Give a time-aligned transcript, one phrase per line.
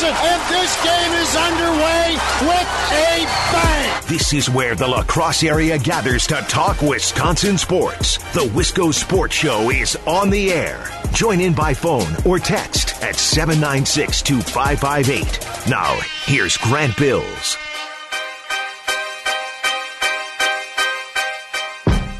[0.00, 4.02] Wisconsin, and this game is underway with a bang.
[4.06, 8.18] This is where the La Crosse area gathers to talk Wisconsin sports.
[8.32, 10.88] The Wisco Sports Show is on the air.
[11.12, 15.68] Join in by phone or text at 796 2558.
[15.68, 17.56] Now, here's Grant Bills.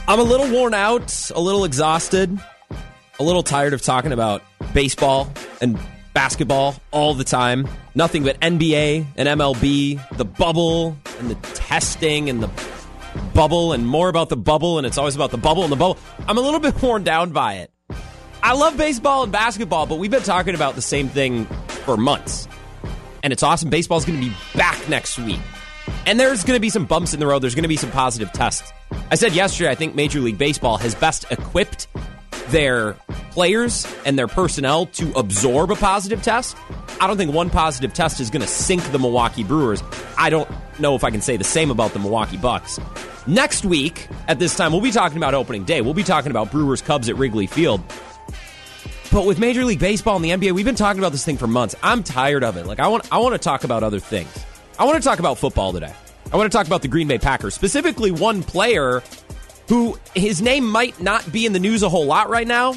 [0.09, 2.37] I'm a little worn out, a little exhausted,
[3.21, 5.79] a little tired of talking about baseball and
[6.19, 7.69] basketball all the time.
[7.95, 12.51] Nothing but NBA and MLB, the bubble and the testing and the
[13.35, 15.97] bubble and more about the bubble and it's always about the bubble and the bubble.
[16.27, 17.71] I'm a little bit worn down by it.
[18.43, 21.45] I love baseball and basketball, but we've been talking about the same thing
[21.85, 22.49] for months.
[23.23, 23.71] And it's awesome.
[23.71, 25.39] Baseball's going to be back next week.
[26.05, 27.43] And there's going to be some bumps in the road.
[27.43, 28.73] There's going to be some positive tests.
[29.13, 31.87] I said yesterday, I think Major League Baseball has best equipped
[32.51, 32.95] their
[33.31, 36.57] players and their personnel to absorb a positive test.
[37.01, 39.83] I don't think one positive test is going to sink the Milwaukee Brewers.
[40.17, 42.81] I don't know if I can say the same about the Milwaukee Bucks.
[43.27, 45.81] Next week, at this time, we'll be talking about opening day.
[45.83, 47.83] We'll be talking about Brewers Cubs at Wrigley Field.
[49.13, 51.47] But with Major League Baseball and the NBA, we've been talking about this thing for
[51.47, 51.75] months.
[51.83, 52.67] I'm tired of it.
[52.67, 54.29] Like I want I want to talk about other things.
[54.79, 55.93] I want to talk about football today.
[56.31, 59.03] I want to talk about the Green Bay Packers, specifically one player
[59.69, 62.75] who his name might not be in the news a whole lot right now,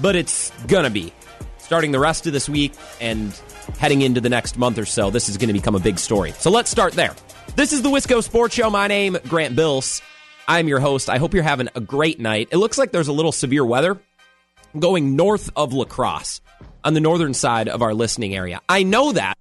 [0.00, 1.12] but it's gonna be.
[1.58, 3.38] Starting the rest of this week and
[3.78, 6.32] heading into the next month or so, this is going to become a big story.
[6.32, 7.14] So let's start there.
[7.56, 8.70] This is the Wisco Sports Show.
[8.70, 10.00] My name, Grant Bills.
[10.46, 11.10] I'm your host.
[11.10, 12.48] I hope you're having a great night.
[12.50, 14.00] It looks like there's a little severe weather
[14.78, 16.40] going north of La Crosse
[16.84, 18.62] on the northern side of our listening area.
[18.68, 19.36] I know that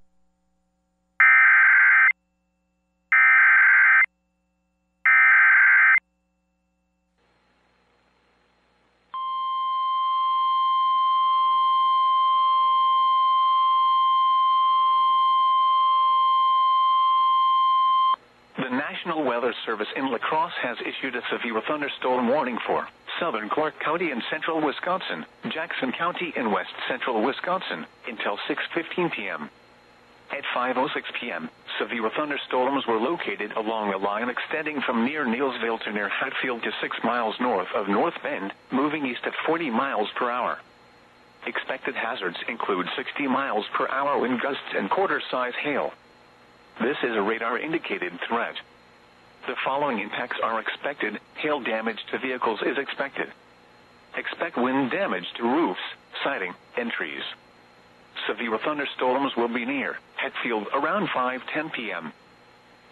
[19.15, 22.87] Weather Service in La Crosse has issued a severe thunderstorm warning for
[23.19, 29.51] southern Clark County and central Wisconsin, Jackson County in west central Wisconsin until 6:15 p.m.
[30.31, 35.91] At 5:06 p.m., severe thunderstorms were located along a line extending from near Neillsville to
[35.91, 40.27] near Hatfield to 6 miles north of North Bend, moving east at 40 miles per
[40.31, 40.57] hour.
[41.45, 45.93] Expected hazards include 60 miles per hour wind gusts and quarter-size hail.
[46.81, 48.55] This is a radar-indicated threat.
[49.47, 51.21] The following impacts are expected.
[51.35, 53.31] Hail damage to vehicles is expected.
[54.17, 55.79] Expect wind damage to roofs,
[56.21, 57.23] siding, and trees.
[58.27, 62.11] Severe thunderstorms will be near Hatfield around 5:10 p.m.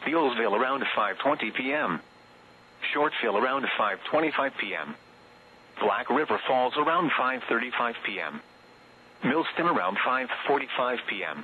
[0.06, 2.00] Neillsville around 5:20 p.m.
[2.94, 4.96] Shortville around 5:25 p.m.
[5.82, 8.40] Black River Falls around 5:35 p.m.
[9.26, 11.44] Millston around 5:45 p.m.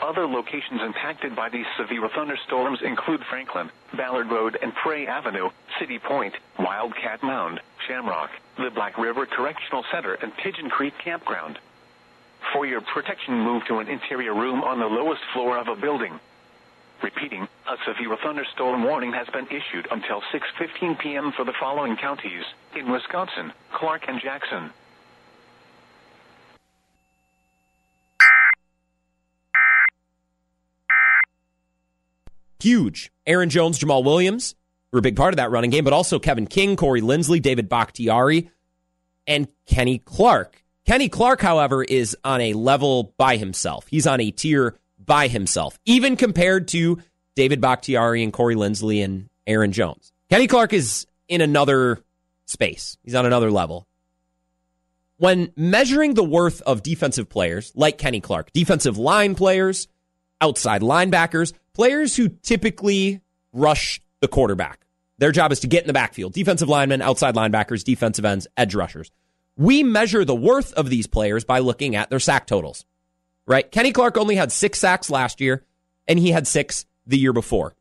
[0.00, 5.98] Other locations impacted by these severe thunderstorms include Franklin, Ballard Road and Prey Avenue, City
[5.98, 11.58] Point, Wildcat Mound, Shamrock, the Black River Correctional Center, and Pigeon Creek Campground.
[12.52, 16.20] For your protection, move to an interior room on the lowest floor of a building.
[17.02, 21.32] Repeating, a severe thunderstorm warning has been issued until 6:15 p.m.
[21.32, 22.44] for the following counties
[22.74, 24.70] in Wisconsin, Clark and Jackson.
[32.60, 33.12] Huge.
[33.26, 34.54] Aaron Jones, Jamaal Williams
[34.92, 37.68] were a big part of that running game, but also Kevin King, Corey Linsley, David
[37.68, 38.50] Bakhtiari,
[39.26, 40.62] and Kenny Clark.
[40.86, 43.86] Kenny Clark, however, is on a level by himself.
[43.88, 44.74] He's on a tier
[45.04, 46.98] by himself, even compared to
[47.34, 50.12] David Bakhtiari and Corey Linsley and Aaron Jones.
[50.30, 52.02] Kenny Clark is in another
[52.46, 52.96] space.
[53.02, 53.86] He's on another level.
[55.18, 59.88] When measuring the worth of defensive players like Kenny Clark, defensive line players,
[60.40, 63.20] outside linebackers, players who typically
[63.52, 64.84] rush the quarterback.
[65.18, 66.32] Their job is to get in the backfield.
[66.32, 69.12] Defensive linemen, outside linebackers, defensive ends, edge rushers.
[69.56, 72.84] We measure the worth of these players by looking at their sack totals,
[73.46, 73.70] right?
[73.70, 75.64] Kenny Clark only had six sacks last year,
[76.08, 77.76] and he had six the year before.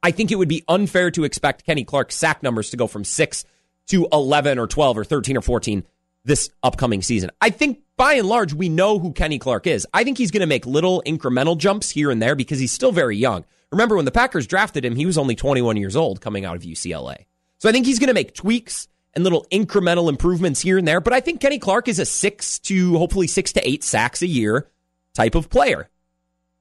[0.00, 3.02] I think it would be unfair to expect Kenny Clark's sack numbers to go from
[3.02, 3.44] six
[3.88, 5.84] to 11 or 12 or 13 or 14
[6.28, 7.30] this upcoming season.
[7.40, 9.86] I think by and large, we know who Kenny Clark is.
[9.92, 12.92] I think he's going to make little incremental jumps here and there because he's still
[12.92, 13.44] very young.
[13.72, 16.62] Remember, when the Packers drafted him, he was only 21 years old coming out of
[16.62, 17.26] UCLA.
[17.58, 21.00] So I think he's going to make tweaks and little incremental improvements here and there.
[21.00, 24.28] But I think Kenny Clark is a six to hopefully six to eight sacks a
[24.28, 24.70] year
[25.14, 25.90] type of player.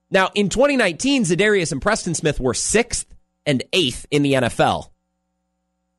[0.09, 3.13] Now, in 2019, Za'Darius and Preston Smith were sixth
[3.45, 4.89] and eighth in the NFL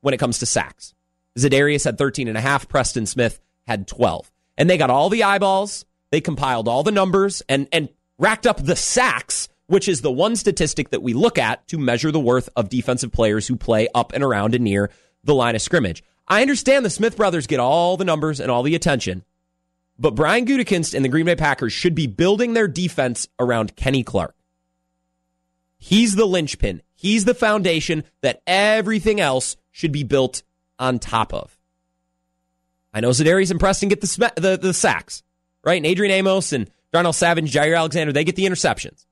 [0.00, 0.94] when it comes to sacks.
[1.38, 4.30] Za'Darius had 13 and a half, Preston Smith had 12.
[4.56, 7.88] And they got all the eyeballs, they compiled all the numbers, and and
[8.18, 12.10] racked up the sacks, which is the one statistic that we look at to measure
[12.10, 14.90] the worth of defensive players who play up and around and near
[15.22, 16.02] the line of scrimmage.
[16.26, 19.24] I understand the Smith brothers get all the numbers and all the attention,
[19.98, 24.02] but Brian Gutekunst and the Green Bay Packers should be building their defense around Kenny
[24.02, 24.34] Clark.
[25.78, 26.82] He's the linchpin.
[26.94, 30.42] He's the foundation that everything else should be built
[30.78, 31.57] on top of.
[32.98, 35.22] I know Za'Darius and Preston get the, the, the sacks,
[35.62, 35.76] right?
[35.76, 39.06] And Adrian Amos and Darnell Savage, Jaire Alexander, they get the interceptions.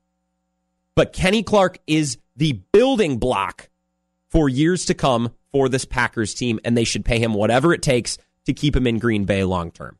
[0.93, 3.69] But Kenny Clark is the building block
[4.29, 7.81] for years to come for this Packers team, and they should pay him whatever it
[7.81, 9.97] takes to keep him in Green Bay long term.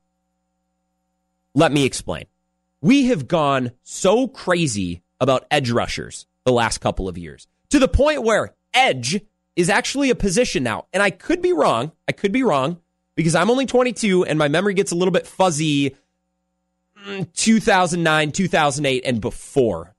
[1.55, 2.25] Let me explain.
[2.81, 7.87] We have gone so crazy about edge rushers the last couple of years to the
[7.87, 9.21] point where edge
[9.55, 10.87] is actually a position now.
[10.91, 11.93] And I could be wrong.
[12.05, 12.81] I could be wrong
[13.17, 15.97] because I'm only 22 and my memory gets a little bit fuzzy
[17.05, 19.93] mm, 2009, 2008, and before.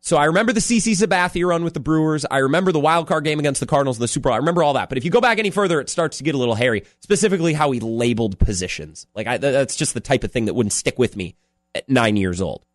[0.00, 2.26] So I remember the CC Sabathia run with the Brewers.
[2.30, 4.34] I remember the wild card game against the Cardinals in the Super Bowl.
[4.34, 4.88] I remember all that.
[4.88, 6.84] But if you go back any further, it starts to get a little hairy.
[7.00, 9.06] Specifically, how he labeled positions.
[9.14, 11.36] Like I, that's just the type of thing that wouldn't stick with me
[11.74, 12.66] at nine years old.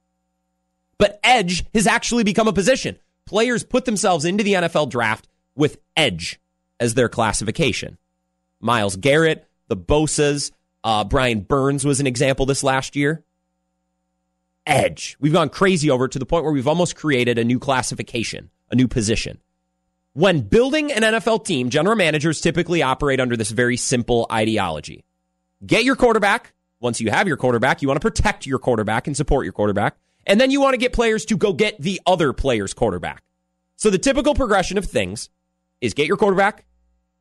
[0.98, 2.98] But edge has actually become a position.
[3.26, 6.40] Players put themselves into the NFL draft with edge
[6.80, 7.98] as their classification.
[8.60, 10.52] Myles Garrett, the Bosa's,
[10.84, 13.24] uh, Brian Burns was an example this last year
[14.68, 15.18] edge.
[15.20, 18.52] We've gone crazy over it to the point where we've almost created a new classification,
[18.70, 19.40] a new position.
[20.14, 25.06] When building an NFL team, general managers typically operate under this very simple ideology.
[25.66, 26.54] Get your quarterback.
[26.80, 29.96] Once you have your quarterback, you want to protect your quarterback and support your quarterback.
[30.26, 33.24] And then you want to get players to go get the other player's quarterback.
[33.78, 35.30] So the typical progression of things
[35.82, 36.66] is get your quarterback,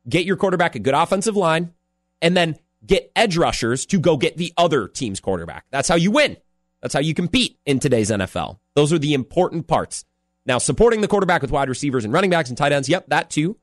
[0.09, 1.73] get your quarterback a good offensive line,
[2.21, 5.65] and then get edge rushers to go get the other team's quarterback.
[5.71, 6.37] That's how you win.
[6.81, 8.59] That's how you compete in today's NFL.
[8.75, 10.05] Those are the important parts.
[10.45, 13.29] Now, supporting the quarterback with wide receivers and running backs and tight ends, yep, that
[13.29, 13.57] too.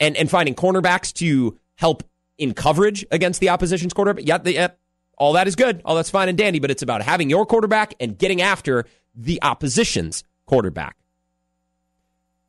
[0.00, 2.02] And and finding cornerbacks to help
[2.36, 4.80] in coverage against the opposition's quarterback, yep, yep,
[5.16, 5.82] all that is good.
[5.84, 9.40] All that's fine and dandy, but it's about having your quarterback and getting after the
[9.42, 10.96] opposition's quarterback.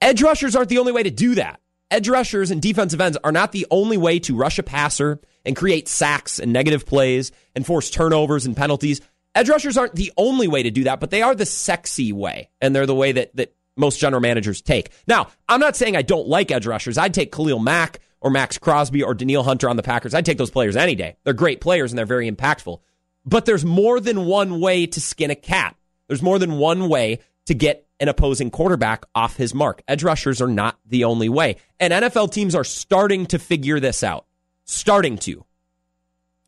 [0.02, 1.60] Edge rushers aren't the only way to do that.
[1.92, 5.56] Edge rushers and defensive ends are not the only way to rush a passer and
[5.56, 9.02] create sacks and negative plays and force turnovers and penalties.
[9.36, 12.50] Edge rushers aren't the only way to do that, but they are the sexy way,
[12.62, 14.90] and they're the way that that most general managers take.
[15.06, 16.98] Now, I'm not saying I don't like edge rushers.
[16.98, 20.14] I'd take Khalil Mack or Maxx Crosby or Danielle Hunter on the Packers.
[20.14, 21.18] I'd take those players any day.
[21.24, 22.80] They're great players and they're very impactful.
[23.26, 25.76] But there's more than one way to skin a cat.
[26.08, 29.82] There's more than one way to get an opposing quarterback off his mark.
[29.88, 31.58] Edge rushers are not the only way.
[31.80, 34.26] And NFL teams are starting to figure this out.
[34.66, 35.46] Starting to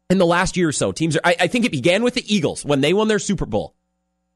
[0.10, 0.92] in the last year or so.
[0.92, 3.46] Teams are, I, I, think it began with the Eagles when they won their Super
[3.46, 3.76] Bowl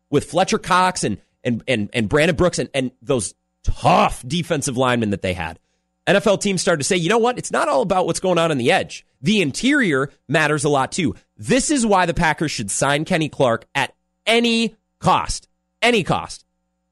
[0.09, 5.11] with Fletcher Cox and and and, and Brandon Brooks and, and those tough defensive linemen
[5.11, 5.59] that they had.
[6.07, 7.37] NFL teams started to say, you know what?
[7.37, 9.05] It's not all about what's going on in the edge.
[9.21, 11.15] The interior matters a lot too.
[11.37, 13.93] This is why the Packers should sign Kenny Clark at
[14.25, 15.47] any cost.
[15.81, 16.43] Any cost.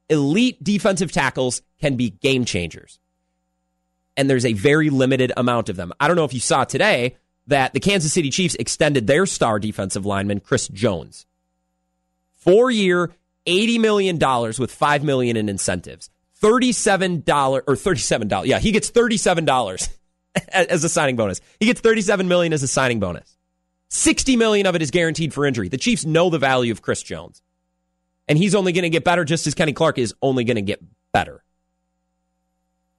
[0.10, 3.00] Elite defensive tackles can be game changers.
[4.18, 5.94] And there's a very limited amount of them.
[6.00, 7.16] I don't know if you saw today,
[7.50, 11.26] that the Kansas City Chiefs extended their star defensive lineman, Chris Jones.
[12.36, 13.12] Four year,
[13.46, 16.10] $80 million with 5 million in incentives.
[16.42, 18.46] $37 or $37.
[18.46, 19.90] Yeah, he gets $37
[20.54, 21.42] as a signing bonus.
[21.60, 23.36] He gets 37 million as a signing bonus.
[23.90, 25.68] 60 million of it is guaranteed for injury.
[25.68, 27.42] The Chiefs know the value of Chris Jones.
[28.30, 30.62] And he's only going to get better just as Kenny Clark is only going to
[30.62, 30.82] get
[31.12, 31.44] better.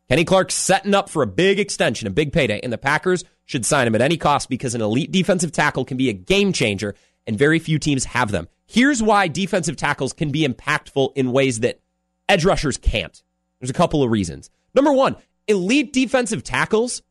[0.09, 3.65] Kenny Clark's setting up for a big extension, a big payday, and the Packers should
[3.65, 6.97] sign him at any cost because an elite defensive tackle can be a game changer,
[7.29, 8.49] and very few teams have them.
[8.67, 11.81] Here's why defensive tackles can be impactful in ways that
[12.29, 13.23] edge rushers can't.
[13.61, 14.51] There's a couple of reasons.
[14.75, 17.03] Number one, elite defensive tackles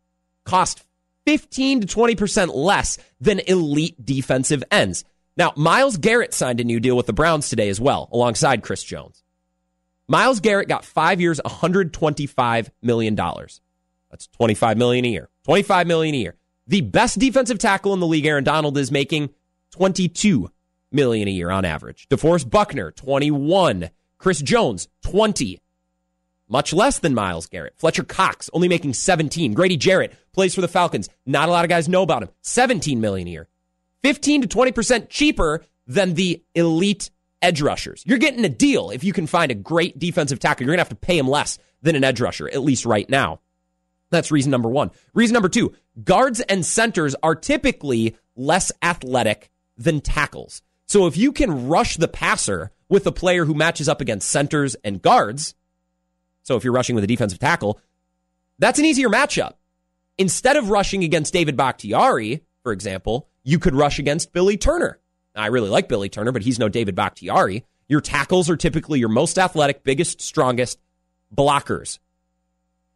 [0.44, 0.84] cost
[1.26, 5.06] 15 to 20% less than elite defensive ends.
[5.40, 8.84] Now, Myles Garrett signed a new deal with the Browns today as well, alongside Chris
[8.84, 9.24] Jones.
[10.06, 13.16] Myles Garrett got five years, $125 million.
[13.16, 15.30] That's 25 million a year.
[15.46, 16.36] 25 million a year.
[16.68, 19.30] The best defensive tackle in the league, Aaron Donald, is making
[19.72, 20.52] 22
[20.92, 22.10] million a year on average.
[22.10, 23.92] DeForest Buckner, 21.
[24.18, 25.62] Chris Jones, 20.
[26.50, 27.76] Much less than Myles Garrett.
[27.78, 29.54] Fletcher Cox, only making 17.
[29.54, 31.08] Grady Jarrett plays for the Falcons.
[31.26, 32.30] Not a lot of guys know about him.
[32.42, 33.48] 17 million a year.
[34.04, 37.10] 15 to 20% cheaper than the elite
[37.42, 38.04] edge rushers.
[38.06, 40.64] You're getting a deal if you can find a great defensive tackle.
[40.64, 43.10] You're going to have to pay him less than an edge rusher, at least right
[43.10, 43.40] now.
[44.10, 44.92] That's reason number one.
[45.14, 50.62] Reason number two guards and centers are typically less athletic than tackles.
[50.88, 54.76] So if you can rush the passer with a player who matches up against centers
[54.84, 55.54] and guards,
[56.42, 57.80] so if you're rushing with a defensive tackle,
[58.58, 59.54] that's an easier matchup.
[60.18, 65.00] Instead of rushing against David Bakhtiari, for example, you could rush against Billy Turner.
[65.36, 67.66] I really like Billy Turner, but he's no David Bakhtiari.
[67.88, 70.80] Your tackles are typically your most athletic, biggest, strongest
[71.36, 72.00] blockers.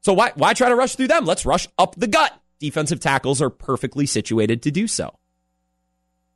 [0.01, 1.25] So why why try to rush through them?
[1.25, 2.33] Let's rush up the gut.
[2.59, 5.17] Defensive tackles are perfectly situated to do so.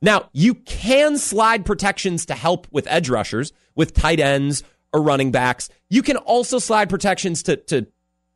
[0.00, 4.62] Now, you can slide protections to help with edge rushers, with tight ends
[4.92, 5.68] or running backs.
[5.90, 7.86] You can also slide protections to to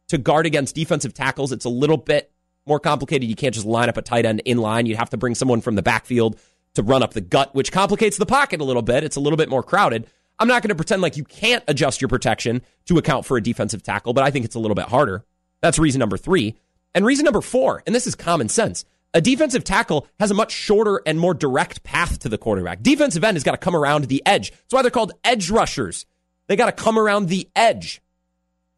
[0.08, 1.52] to guard against defensive tackles.
[1.52, 2.31] It's a little bit
[2.66, 3.28] more complicated.
[3.28, 4.86] You can't just line up a tight end in line.
[4.86, 6.38] You have to bring someone from the backfield
[6.74, 9.04] to run up the gut, which complicates the pocket a little bit.
[9.04, 10.06] It's a little bit more crowded.
[10.38, 13.42] I'm not going to pretend like you can't adjust your protection to account for a
[13.42, 15.24] defensive tackle, but I think it's a little bit harder.
[15.60, 16.56] That's reason number three.
[16.94, 18.84] And reason number four, and this is common sense.
[19.14, 22.82] A defensive tackle has a much shorter and more direct path to the quarterback.
[22.82, 24.50] Defensive end has got to come around the edge.
[24.50, 26.06] That's why they're called edge rushers.
[26.48, 28.00] They got to come around the edge.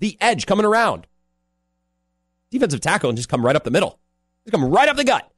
[0.00, 1.06] The edge coming around.
[2.54, 3.98] Defensive tackle and just come right up the middle.
[4.44, 5.28] Just come right up the gut.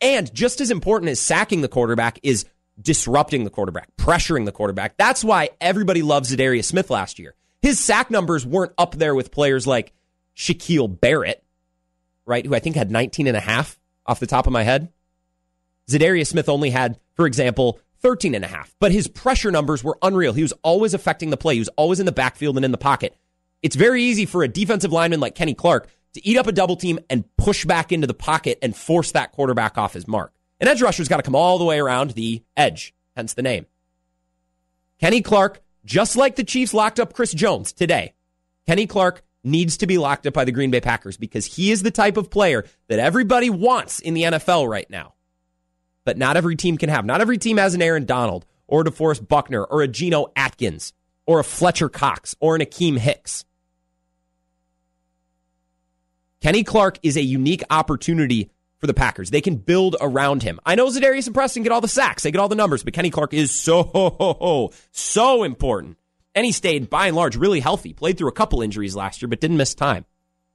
[0.00, 2.46] And just as important as sacking the quarterback is
[2.82, 4.96] disrupting the quarterback, pressuring the quarterback.
[4.96, 7.36] That's why everybody loves Za'Darius Smith last year.
[7.62, 9.92] His sack numbers weren't up there with players like
[10.36, 11.44] Shaquille Barrett,
[12.26, 14.92] right, who I think had 19 and a half off the top of my head.
[15.88, 19.96] Za'Darius Smith only had, for example, 13 and a half, but his pressure numbers were
[20.02, 20.32] unreal.
[20.32, 21.54] He was always affecting the play.
[21.54, 23.16] He was always in the backfield and in the pocket.
[23.62, 26.76] It's very easy for a defensive lineman like Kenny Clark to eat up a double
[26.76, 30.32] team and push back into the pocket and force that quarterback off his mark.
[30.60, 33.66] An edge rusher's got to come all the way around the edge, hence the name.
[35.00, 38.14] Kenny Clark, just like the Chiefs locked up Chris Jones today,
[38.66, 41.82] Kenny Clark needs to be locked up by the Green Bay Packers because he is
[41.82, 45.14] the type of player that everybody wants in the NFL right now.
[46.04, 47.04] But not every team can have.
[47.04, 50.92] Not every team has an Aaron Donald or a DeForest Buckner or a Geno Atkins
[51.26, 53.44] or a Fletcher Cox or an Akiem Hicks.
[56.44, 59.30] Kenny Clark is a unique opportunity for the Packers.
[59.30, 60.60] They can build around him.
[60.66, 62.92] I know Za'Darius and Preston get all the sacks, they get all the numbers, but
[62.92, 65.96] Kenny Clark is so, so important.
[66.34, 67.94] And he stayed, by and large, really healthy.
[67.94, 70.04] Played through a couple injuries last year, but didn't miss time.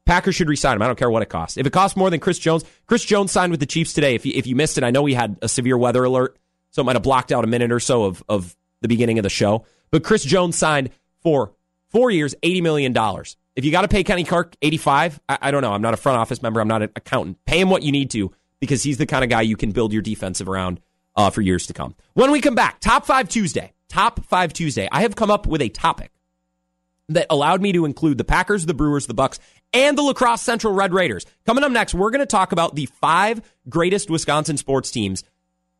[0.06, 0.84] Packers should resign him.
[0.84, 1.58] I don't care what it costs.
[1.58, 4.14] If it costs more than Chris Jones, Chris Jones signed with the Chiefs today.
[4.14, 6.38] If you, if you missed it, I know we had a severe weather alert,
[6.70, 9.24] so it might have blocked out a minute or so of, of the beginning of
[9.24, 9.66] the show.
[9.90, 10.92] But Chris Jones signed
[11.24, 11.54] for
[11.90, 12.94] four years, $80 million.
[13.60, 15.74] If you got to pay Kenny Clark 85, I, I, don't know.
[15.74, 16.62] I'm not a front office member.
[16.62, 17.44] I'm not an accountant.
[17.44, 19.92] Pay him what you need to because he's the kind of guy you can build
[19.92, 20.80] your defensive around
[21.18, 21.94] uh, for years to come.
[22.14, 23.74] When we come back, Top 5 Tuesday.
[23.90, 24.88] Top 5 Tuesday.
[24.94, 26.14] I have come up with a topic
[27.10, 29.42] that allowed me to include the Packers, the Brewers, the Bucks,
[29.74, 31.26] and the La Crosse Central Red Raiders.
[31.46, 35.26] Coming up next, we're going to talk about the five greatest Wisconsin sports teams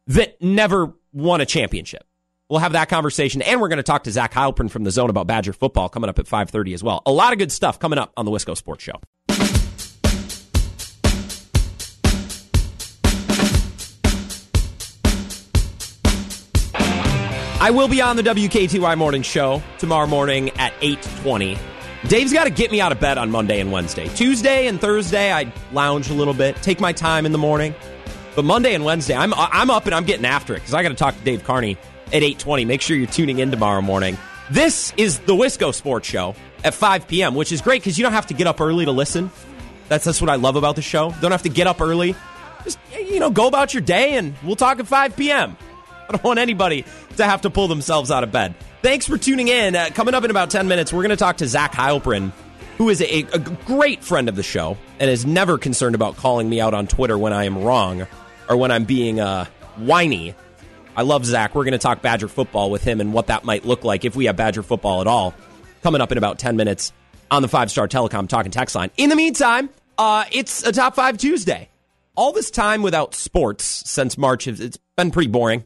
[0.08, 2.06] that never won a championship.
[2.50, 5.12] We'll have that conversation, and we're going to talk to Zach Heilprin from the Zone
[5.12, 7.04] about Badger football coming up at 5:30 as well.
[7.06, 9.00] A lot of good stuff coming up on the Wisco Sports Show.
[17.62, 21.60] I will be on the WKTY morning show tomorrow morning at 8:20.
[22.08, 24.08] Dave's got to get me out of bed on Monday and Wednesday.
[24.08, 27.76] Tuesday and Thursday I lounge a little bit, take my time in the morning.
[28.36, 30.90] But Monday and Wednesday I'm I'm up and I'm getting after it cuz I got
[30.90, 31.78] to talk to Dave Carney
[32.14, 32.66] at 8:20.
[32.66, 34.18] Make sure you're tuning in tomorrow morning.
[34.52, 38.14] This is the Wisco Sports Show at 5 p.m., which is great because you don't
[38.14, 39.32] have to get up early to listen.
[39.88, 41.14] That's that's what I love about the show.
[41.22, 42.16] Don't have to get up early.
[42.64, 45.58] Just you know, go about your day, and we'll talk at 5 p.m.
[46.10, 46.86] I don't want anybody
[47.18, 48.56] to have to pull themselves out of bed.
[48.82, 49.76] Thanks for tuning in.
[49.76, 52.32] Uh, coming up in about 10 minutes, we're going to talk to Zach Heilprin,
[52.78, 56.50] who is a, a great friend of the show and is never concerned about calling
[56.50, 58.08] me out on Twitter when I am wrong
[58.48, 59.46] or when I'm being uh,
[59.78, 60.34] whiny
[61.00, 61.56] I love Zach.
[61.56, 64.18] We're going to talk Badger football with him and what that might look like if
[64.18, 65.34] we have Badger football at all.
[65.82, 66.92] Coming up in about 10 minutes
[67.32, 68.92] on the Five Star Telecom Talking Text line.
[68.98, 71.70] In the meantime, uh, it's a Top 5 Tuesday.
[72.16, 75.64] All this time without sports since March, it's been pretty boring,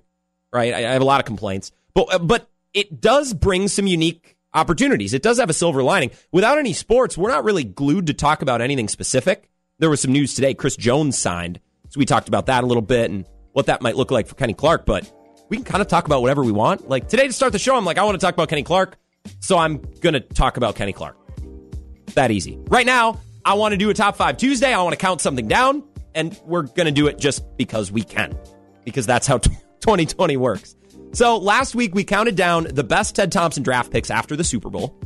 [0.51, 0.71] right?
[0.71, 1.71] I have a lot of complaints.
[1.95, 5.15] But, uh, but it does bring some unique opportunities.
[5.15, 6.11] It does have a silver lining.
[6.31, 9.49] Without any sports, we're not really glued to talk about anything specific.
[9.79, 10.53] There was some news today.
[10.53, 11.59] Chris Jones signed.
[11.89, 14.35] So we talked about that a little bit and what that might look like for
[14.35, 14.85] Kenny Clark.
[14.85, 15.11] But
[15.53, 16.89] we can kind of talk about whatever we want.
[16.89, 18.97] Like today to start the show, I'm like, I want to talk about Kenny Clark,
[19.39, 21.15] so I'm going to talk about Kenny Clark.
[22.15, 22.57] That easy.
[22.69, 24.73] Right now, I want to do a top five Tuesday.
[24.73, 25.83] I want to count something down,
[26.15, 28.35] and we're going to do it just because we can,
[28.83, 30.75] because that's how 2020 works.
[31.11, 34.71] So last week, we counted down the best Ted Thompson draft picks after the Super
[34.71, 34.99] Bowl.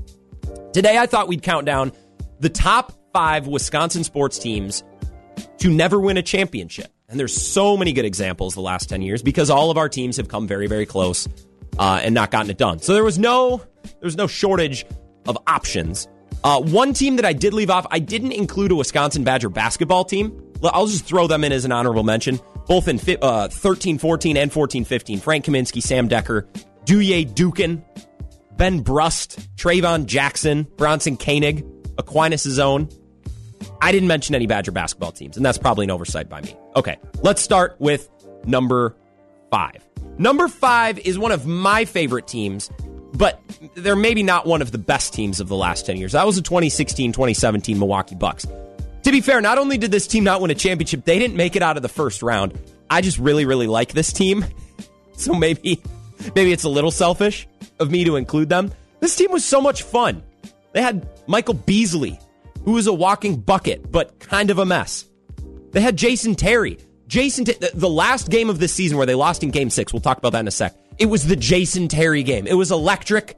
[0.71, 1.91] Today, I thought we'd count down
[2.39, 4.85] the top five Wisconsin sports teams
[5.57, 6.93] to never win a championship.
[7.09, 10.17] And there's so many good examples the last 10 years because all of our teams
[10.17, 11.25] have come very, very close
[11.79, 12.79] uh, and not gotten it done.
[12.79, 14.85] So there was no there was no shortage
[15.25, 16.09] of options.
[16.43, 20.03] Uh, one team that I did leave off, I didn't include a Wisconsin Badger basketball
[20.03, 20.37] team.
[20.61, 24.51] I'll just throw them in as an honorable mention, both in uh, 13 14 and
[24.51, 25.19] 14 15.
[25.21, 26.45] Frank Kaminsky, Sam Dekker,
[26.83, 27.83] Duje Dukan,
[28.57, 31.65] Ben Brust, Traevon Jackson, Bronson Koenig,
[31.97, 32.89] Aquinas' own.
[33.81, 36.55] I didn't mention any Badger basketball teams, and that's probably an oversight by me.
[36.75, 38.09] Okay, let's start with
[38.45, 38.95] number
[39.51, 39.87] five.
[40.17, 42.71] Number five is one of my favorite teams,
[43.13, 43.39] but
[43.75, 46.13] they're maybe not one of the best teams of the last 10 years.
[46.13, 48.45] That was the 2016 2017 Milwaukee Bucks.
[49.03, 51.55] To be fair, not only did this team not win a championship, they didn't make
[51.55, 52.57] it out of the first round.
[52.89, 54.45] I just really, really like this team.
[55.19, 55.81] So maybe,
[56.35, 57.47] maybe it's a little selfish
[57.79, 58.71] of me to include them.
[58.99, 60.21] This team was so much fun.
[60.73, 62.19] They had Michael Beasley,
[62.67, 65.05] who was a walking bucket, but kind of a mess.
[65.71, 66.77] They had Jason Terry.
[67.07, 70.17] Jason, the last game of this season where they lost in game six, we'll talk
[70.17, 70.75] about that in a sec.
[70.97, 72.45] It was the Jason Terry game.
[72.45, 73.37] It was electric,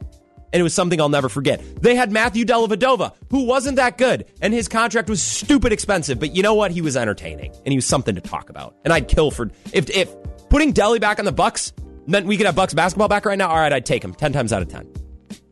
[0.52, 1.62] and it was something I'll never forget.
[1.80, 6.34] They had Matthew Dellavedova, who wasn't that good, and his contract was stupid expensive, but
[6.34, 6.72] you know what?
[6.72, 8.74] He was entertaining, and he was something to talk about.
[8.84, 10.12] And I'd kill for if if
[10.48, 11.72] putting Delly back on the Bucks
[12.08, 13.48] meant we could have Bucks basketball back right now.
[13.48, 14.92] All right, I'd take him ten times out of ten.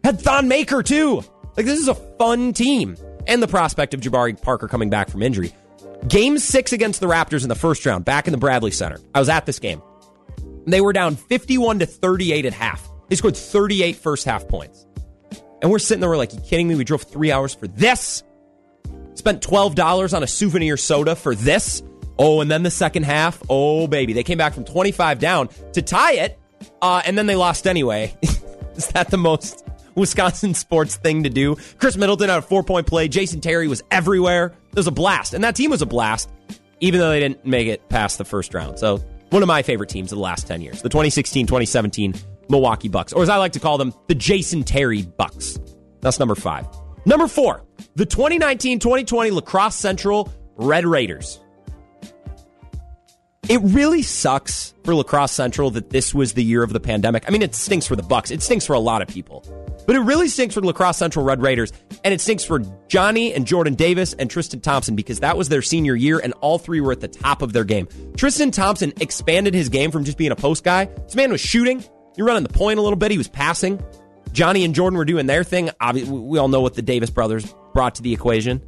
[0.03, 1.23] Had Thon Maker too.
[1.57, 2.97] Like this is a fun team,
[3.29, 5.53] and the prospect of Jabari Parker coming back from injury.
[6.07, 8.99] Game six against the Raptors in the first round, back in the Bradley Center.
[9.15, 9.83] I was at this game.
[10.67, 12.89] They were down 51 to 38 at half.
[13.09, 14.87] They scored 38 first half points.
[15.61, 16.75] And we're sitting there, we're like, you kidding me?
[16.75, 18.23] We drove three hours for this?
[19.15, 21.83] Spent $12 on a souvenir soda for this?
[22.19, 24.13] Oh, and then the second half, oh, baby.
[24.13, 26.39] They came back from 25 down to tie it,
[26.83, 28.17] uh, and then they lost anyway.
[28.77, 29.68] Is that the most
[29.99, 31.57] Wisconsin sports thing to do.
[31.79, 33.09] Khris Middleton had a four point play.
[33.09, 34.55] Jason Terry was everywhere.
[34.71, 35.35] It was a blast.
[35.35, 36.31] And that team was a blast,
[36.81, 38.79] even though they didn't make it past the first round.
[38.79, 42.15] So, one of my favorite teams of the last 10 years the 2016 2017
[42.49, 45.59] Milwaukee Bucks, or as I like to call them, the Jason Terry Bucks.
[46.01, 46.67] That's number five.
[47.05, 51.41] Number four, the 2019 2020 La Crosse Central Red Raiders.
[53.49, 57.25] It really sucks for La Crosse Central that this was the year of the pandemic.
[57.27, 58.31] I mean, it stinks for the Bucks.
[58.31, 59.43] It stinks for a lot of people.
[59.89, 61.73] But it really stinks for La Crosse Central Red Raiders,
[62.05, 65.63] and it stinks for Johnny and Jordan Davis and Tristan Thompson because that was their
[65.63, 67.89] senior year, and all three were at the top of their game.
[68.15, 70.85] Tristan Thompson expanded his game from just being a post guy.
[70.85, 71.83] This man was shooting.
[72.19, 73.11] You're running the point a little bit.
[73.11, 73.83] He was passing.
[74.33, 75.71] Johnny and Jordan were doing their thing.
[75.81, 78.61] Obviously, we all know what the Davis brothers brought to the equation.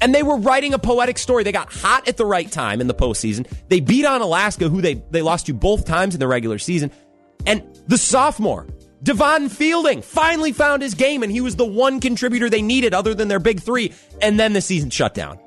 [0.00, 1.44] And they were writing a poetic story.
[1.44, 3.48] They got hot at the right time in the postseason.
[3.68, 6.90] They beat Onalaska, who they, they lost to both times in the regular season.
[7.46, 8.66] And the sophomore,
[9.06, 13.14] Devon Fielding, finally found his game, and he was the one contributor they needed other
[13.14, 13.92] than their big three.
[14.20, 15.38] And then the season shut down.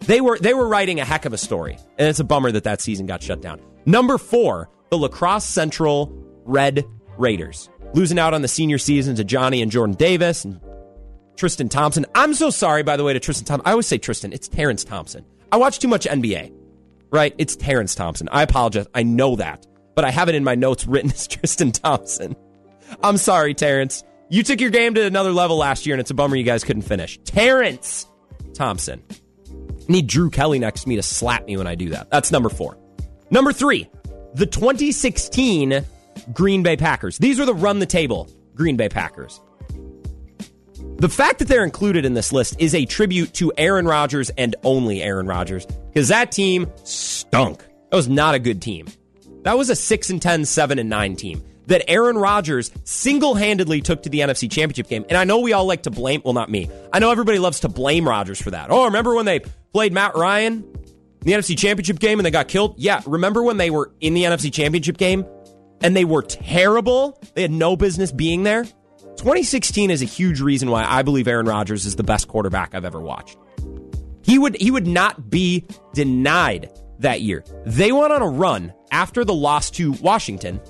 [0.00, 2.64] They were they were writing a heck of a story, and it's a bummer that
[2.64, 3.60] that season got shut down.
[3.86, 6.12] Number four, the La Crosse Central
[6.44, 6.84] Red
[7.16, 10.60] Raiders, losing out on the senior seasons of Johnny and Jordan Davis and
[11.36, 12.04] Tristan Thompson.
[12.16, 13.68] I'm so sorry, by the way, to Tristan Thompson.
[13.68, 14.32] I always say Tristan.
[14.32, 15.24] It's Terrence Thompson.
[15.52, 16.52] I watch too much NBA,
[17.12, 17.32] right?
[17.38, 18.28] It's Terrence Thompson.
[18.32, 18.88] I apologize.
[18.92, 19.64] I know that,
[20.00, 22.34] but I have it in my notes written as Tristan Thompson.
[23.02, 24.02] I'm sorry, Terrence.
[24.30, 26.64] You took your game to another level last year, and it's a bummer you guys
[26.64, 27.18] couldn't finish.
[27.24, 28.06] Terrence
[28.54, 29.02] Thompson.
[29.88, 32.08] need Drew Kelly next to me to slap me when I do that.
[32.08, 32.78] That's number four.
[33.30, 33.90] Number three,
[34.32, 35.84] the 2016
[36.32, 37.18] Green Bay Packers.
[37.18, 39.38] These are the run the table Green Bay Packers.
[40.96, 44.56] The fact that they're included in this list is a tribute to Aaron Rodgers and
[44.62, 47.58] only Aaron Rodgers because that team stunk.
[47.90, 48.86] That was not a good team.
[49.42, 54.02] That was a 6 and 10, 7 and 9 team that Aaron Rodgers single-handedly took
[54.02, 55.04] to the NFC Championship game.
[55.08, 56.68] And I know we all like to blame, well not me.
[56.92, 58.70] I know everybody loves to blame Rodgers for that.
[58.70, 59.40] Oh, remember when they
[59.72, 62.74] played Matt Ryan in the NFC Championship game and they got killed?
[62.76, 65.24] Yeah, remember when they were in the NFC Championship game
[65.80, 67.20] and they were terrible?
[67.34, 68.64] They had no business being there.
[68.64, 72.84] 2016 is a huge reason why I believe Aaron Rodgers is the best quarterback I've
[72.84, 73.36] ever watched.
[74.22, 77.44] He would he would not be denied that year.
[77.66, 80.60] They went on a run after the loss to Washington,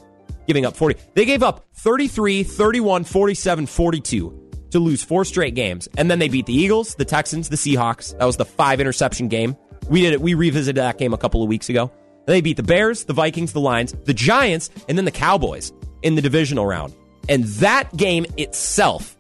[0.47, 1.01] giving up 40.
[1.15, 5.89] They gave up 33, 31, 47, 42 to lose four straight games.
[5.97, 8.17] And then they beat the Eagles, the Texans, the Seahawks.
[8.19, 9.57] That was the five interception game.
[9.89, 10.21] We did it.
[10.21, 11.91] We revisited that game a couple of weeks ago.
[12.27, 16.15] They beat the Bears, the Vikings, the Lions, the Giants, and then the Cowboys in
[16.15, 16.95] the divisional round.
[17.29, 19.17] And that game itself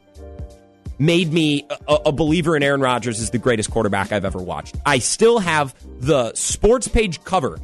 [1.00, 4.76] made me a, a, believer in Aaron Rodgers as the greatest quarterback I've ever watched.
[4.84, 7.58] I still have the sports page cover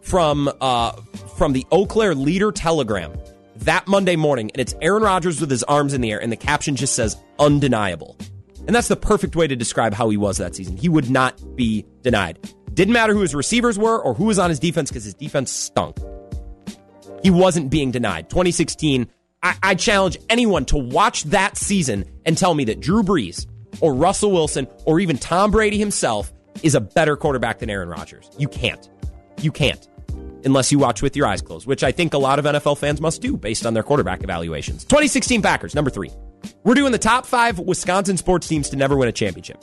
[0.00, 0.92] from uh,
[1.36, 3.12] from the Eau Claire Leader Telegram
[3.56, 6.36] that Monday morning, and it's Aaron Rodgers with his arms in the air, and the
[6.36, 8.16] caption just says undeniable.
[8.66, 10.76] And that's the perfect way to describe how he was that season.
[10.76, 12.38] He would not be denied.
[12.74, 15.50] Didn't matter who his receivers were or who was on his defense because his defense
[15.50, 15.96] stunk.
[17.22, 18.28] He wasn't being denied.
[18.28, 19.08] 2016,
[19.46, 23.46] I, I challenge anyone to watch that season and tell me that Drew Brees
[23.80, 26.32] or Russell Wilson or even Tom Brady himself
[26.64, 28.28] is a better quarterback than Aaron Rodgers.
[28.38, 28.88] You can't.
[29.40, 29.86] You can't.
[30.44, 33.00] Unless you watch with your eyes closed, which I think a lot of NFL fans
[33.00, 34.84] must do based on their quarterback evaluations.
[34.84, 36.10] 2016 Packers, number three.
[36.64, 39.62] We're doing the top five Wisconsin sports teams to never win a championship.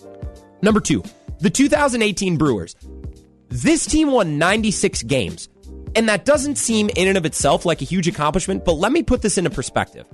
[0.62, 1.04] Number two,
[1.40, 2.76] the 2018 Brewers.
[3.50, 5.50] This team won 96 games,
[5.96, 9.04] and that doesn't seem in and of itself like a huge accomplishment, but let me
[9.04, 10.06] put this into perspective.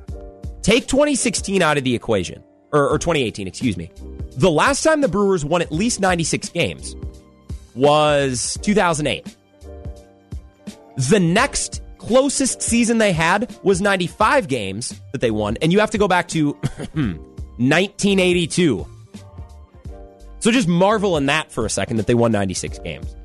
[0.62, 3.92] Take 2016 out of the equation, or, or 2018, excuse me.
[4.38, 6.96] The last time the Brewers won at least 96 games
[7.76, 9.36] was 2008.
[11.10, 15.92] The next closest season they had was 95 games that they won, and you have
[15.92, 16.52] to go back to
[16.94, 18.86] 1982.
[20.40, 23.16] So just marvel in that for a second that they won 96 games.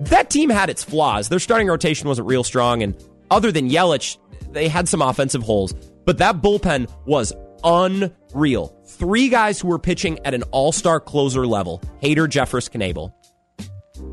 [0.00, 1.28] That team had its flaws.
[1.28, 2.94] Their starting rotation wasn't real strong, and
[3.30, 4.18] other than Yelich,
[4.52, 5.74] they had some offensive holes.
[6.04, 7.32] But that bullpen was
[7.64, 8.74] unreal.
[8.86, 13.12] Three guys who were pitching at an all star closer level Hader, Jeffress, Knebel.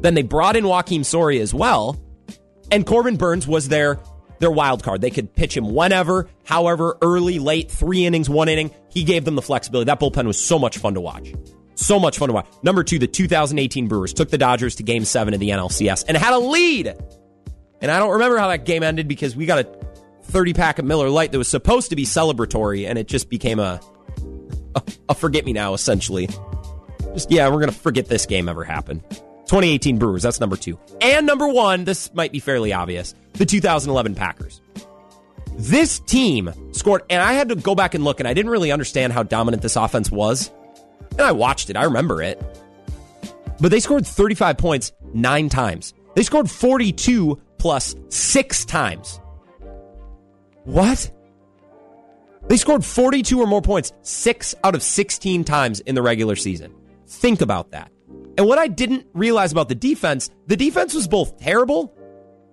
[0.02, 2.02] Then they brought in Joakim Soria as well.
[2.72, 4.00] And Corbin Burnes was their,
[4.40, 5.02] their wild card.
[5.02, 8.72] They could pitch him whenever, however, early, late, three innings, one inning.
[8.90, 9.86] He gave them the flexibility.
[9.86, 11.32] That bullpen was so much fun to watch.
[11.76, 12.48] So much fun to watch.
[12.64, 16.18] Number two, the 2018 Brewers took the Dodgers to game seven of the NLCS and
[16.18, 16.94] had a lead.
[17.82, 19.86] And I don't remember how that game ended because we got a
[20.24, 23.60] 30 pack of Miller Lite that was supposed to be celebratory and it just became
[23.60, 23.80] a,
[24.76, 26.28] a, a forget me now, essentially.
[27.14, 29.04] Just, yeah, we're going to forget this game ever happened.
[29.10, 30.80] 2018 Brewers, that's number two.
[31.02, 34.62] And number one, this might be fairly obvious, the 2011 Packers.
[35.58, 38.72] This team scored, and I had to go back and look, and I didn't really
[38.72, 40.52] understand how dominant this offense was.
[41.12, 42.42] And I watched it, I remember it.
[43.60, 45.94] But they scored 35 points nine times.
[46.16, 49.20] They scored 42 plus six times.
[50.66, 51.12] What?
[52.48, 56.74] They scored 42 or more points six out of 16 times in the regular season.
[57.08, 57.92] Think about that.
[58.38, 61.96] And what I didn't realize about the defense, the defense was both terrible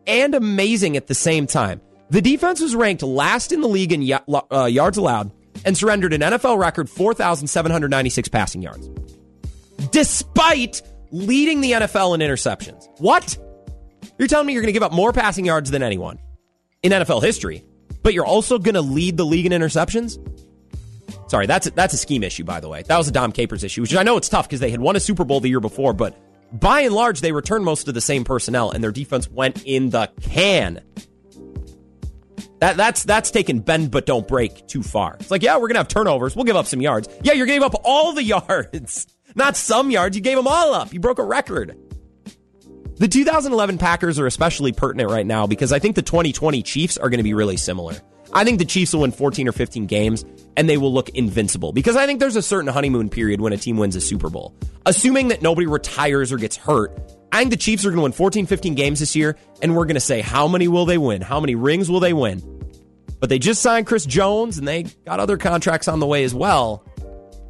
[0.07, 1.81] and amazing at the same time.
[2.11, 4.19] The defense was ranked last in the league in
[4.51, 5.33] uh, yards allowed
[5.65, 8.89] and surrendered an NFL record 4,796 passing yards,
[9.91, 12.89] despite leading the NFL in interceptions.
[12.99, 13.37] What?
[14.19, 16.19] You're telling me you're going to give up more passing yards than anyone
[16.83, 17.65] in NFL history,
[18.03, 20.19] but you're also going to lead the league in interceptions?
[21.29, 22.83] Sorry, that's a, that's a scheme issue, by the way.
[22.83, 24.97] That was a Dom Capers issue, which I know it's tough because they had won
[24.97, 26.19] a Super Bowl the year before, but
[26.53, 29.91] by and large, they returned most of the same personnel, and their defense went in
[29.91, 30.83] the can.
[32.63, 35.17] That, that's that's taking bend but don't break too far.
[35.19, 36.37] It's like, yeah, we're gonna have turnovers.
[36.37, 37.09] We'll give up some yards.
[37.25, 40.17] Yeah, you gave up all the yards, not some yards.
[40.17, 40.93] You gave them all up.
[40.93, 41.77] You broke a record.
[42.99, 47.11] The 2011 Packers are especially pertinent right now because I think the 2020 Chiefs are
[47.11, 47.97] going to be really similar.
[48.33, 50.25] I think the Chiefs will win 14 or 15 games
[50.57, 53.57] and they will look invincible because I think there's a certain honeymoon period when a
[53.57, 54.55] team wins a Super Bowl.
[54.87, 56.97] Assuming that nobody retires or gets hurt,
[57.33, 59.87] I think the Chiefs are going to win 14, 15 games this year and we're
[59.87, 61.23] going to say, how many will they win?
[61.23, 62.43] How many rings will they win?
[63.21, 66.35] But they just signed Chris Jones and they got other contracts on the way as
[66.35, 66.85] well.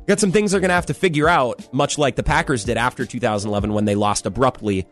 [0.07, 2.77] Got some things they're going to have to figure out, much like the Packers did
[2.77, 4.87] after 2011 when they lost abruptly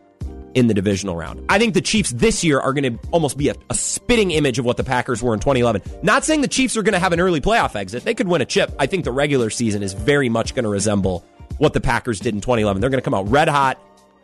[0.55, 1.45] in the divisional round.
[1.47, 4.59] I think the Chiefs this year are going to almost be a, a, spitting image
[4.59, 5.81] of what the Packers were in 2011.
[6.03, 8.03] Not saying the Chiefs are going to have an early playoff exit.
[8.03, 8.73] They could win a chip.
[8.77, 11.25] I think the regular season is very much going to resemble
[11.57, 12.81] what the Packers did in 2011.
[12.81, 13.79] They're going to come out red hot,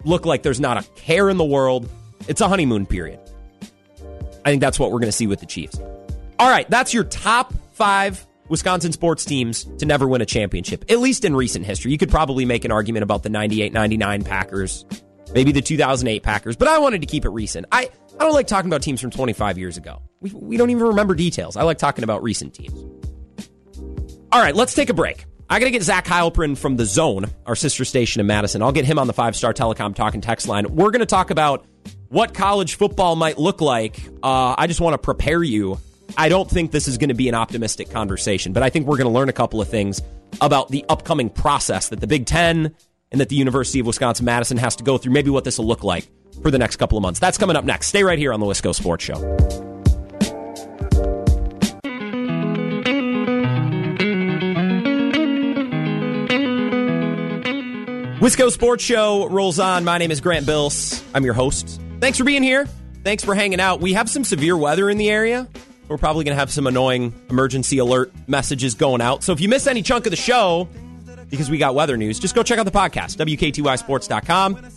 [0.07, 1.89] look like there's not a care in the world.
[2.27, 3.19] It's a honeymoon period.
[4.45, 5.79] I think that's what we're going to see with the Chiefs.
[6.39, 10.99] All right, that's your top five Wisconsin sports teams to never win a championship, at
[10.99, 11.91] least in recent history.
[11.91, 14.85] You could probably make an argument about the 98 99 Packers
[15.33, 17.65] maybe the 2008 Packers, but I wanted to keep it recent.
[17.71, 17.89] I,
[18.19, 20.01] I don't like talking about teams from 25 years ago.
[20.19, 21.57] We, we don't even remember details.
[21.57, 22.73] I like talking about recent teams.
[24.31, 25.25] All right, let's take a break.
[25.49, 28.61] I got to get Zach Heilprin from The Zone, our sister station in Madison.
[28.61, 30.75] I'll get him on the five star telecom talking text line.
[30.75, 31.65] We're going to talk about
[32.09, 33.97] what college football might look like.
[34.21, 35.79] Uh, I just want to prepare you.
[36.17, 38.97] I don't think this is going to be an optimistic conversation, but I think we're
[38.97, 40.01] going to learn a couple of things
[40.41, 42.75] about the upcoming process that the Big Ten
[43.11, 45.67] and that the University of Wisconsin Madison has to go through, maybe what this will
[45.67, 46.07] look like
[46.41, 47.19] for the next couple of months.
[47.19, 47.87] That's coming up next.
[47.87, 49.76] Stay right here on the Wisco Sports Show.
[58.19, 59.85] Wisco Sports Show rolls on.
[59.85, 61.03] My name is Grant Bills.
[61.13, 61.79] I'm your host.
[61.99, 62.65] Thanks for being here.
[63.03, 63.79] Thanks for hanging out.
[63.79, 65.47] We have some severe weather in the area.
[65.87, 69.23] We're probably going to have some annoying emergency alert messages going out.
[69.23, 70.67] So if you miss any chunk of the show,
[71.29, 74.67] because we got weather news, just go check out the podcast, WKTYSports.com,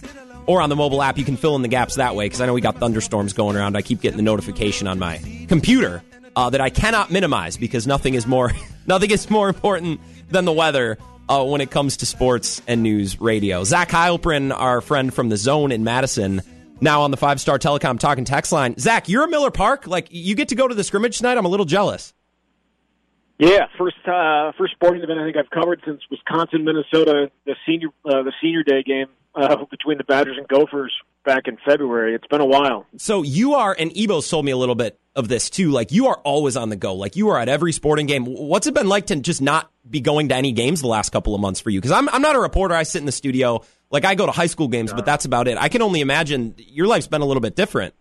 [0.46, 1.16] or on the mobile app.
[1.16, 3.57] You can fill in the gaps that way because I know we got thunderstorms going
[3.57, 3.74] around.
[3.74, 6.03] I keep getting the notification on my computer
[6.37, 8.53] uh, that I cannot minimize because nothing is more
[8.87, 9.98] nothing is more important
[10.29, 10.98] than the weather
[11.30, 13.62] uh, when it comes to sports and news radio.
[13.62, 16.42] Zach Heilprin, our friend from the Zone in Madison,
[16.80, 18.76] now on the Five Star Telecom talking text line.
[18.78, 19.86] Zach, you're at Miller Park.
[19.86, 21.38] Like you get to go to the scrimmage tonight.
[21.38, 22.12] I'm a little jealous.
[23.38, 27.88] Yeah, first uh, first sporting event I think I've covered since Wisconsin Minnesota the senior
[28.04, 30.92] uh, the senior day game uh, between the Badgers and Gophers
[31.24, 32.14] back in February.
[32.14, 32.86] It's been a while.
[32.98, 35.70] So you are, and Ebo's told me a little bit of this too.
[35.70, 36.94] Like you are always on the go.
[36.94, 38.24] Like you are at every sporting game.
[38.24, 41.34] What's it been like to just not be going to any games the last couple
[41.34, 41.80] of months for you?
[41.80, 42.74] Because I'm I'm not a reporter.
[42.74, 43.64] I sit in the studio.
[43.90, 45.58] Like I go to high school games, but that's about it.
[45.58, 47.94] I can only imagine your life's been a little bit different.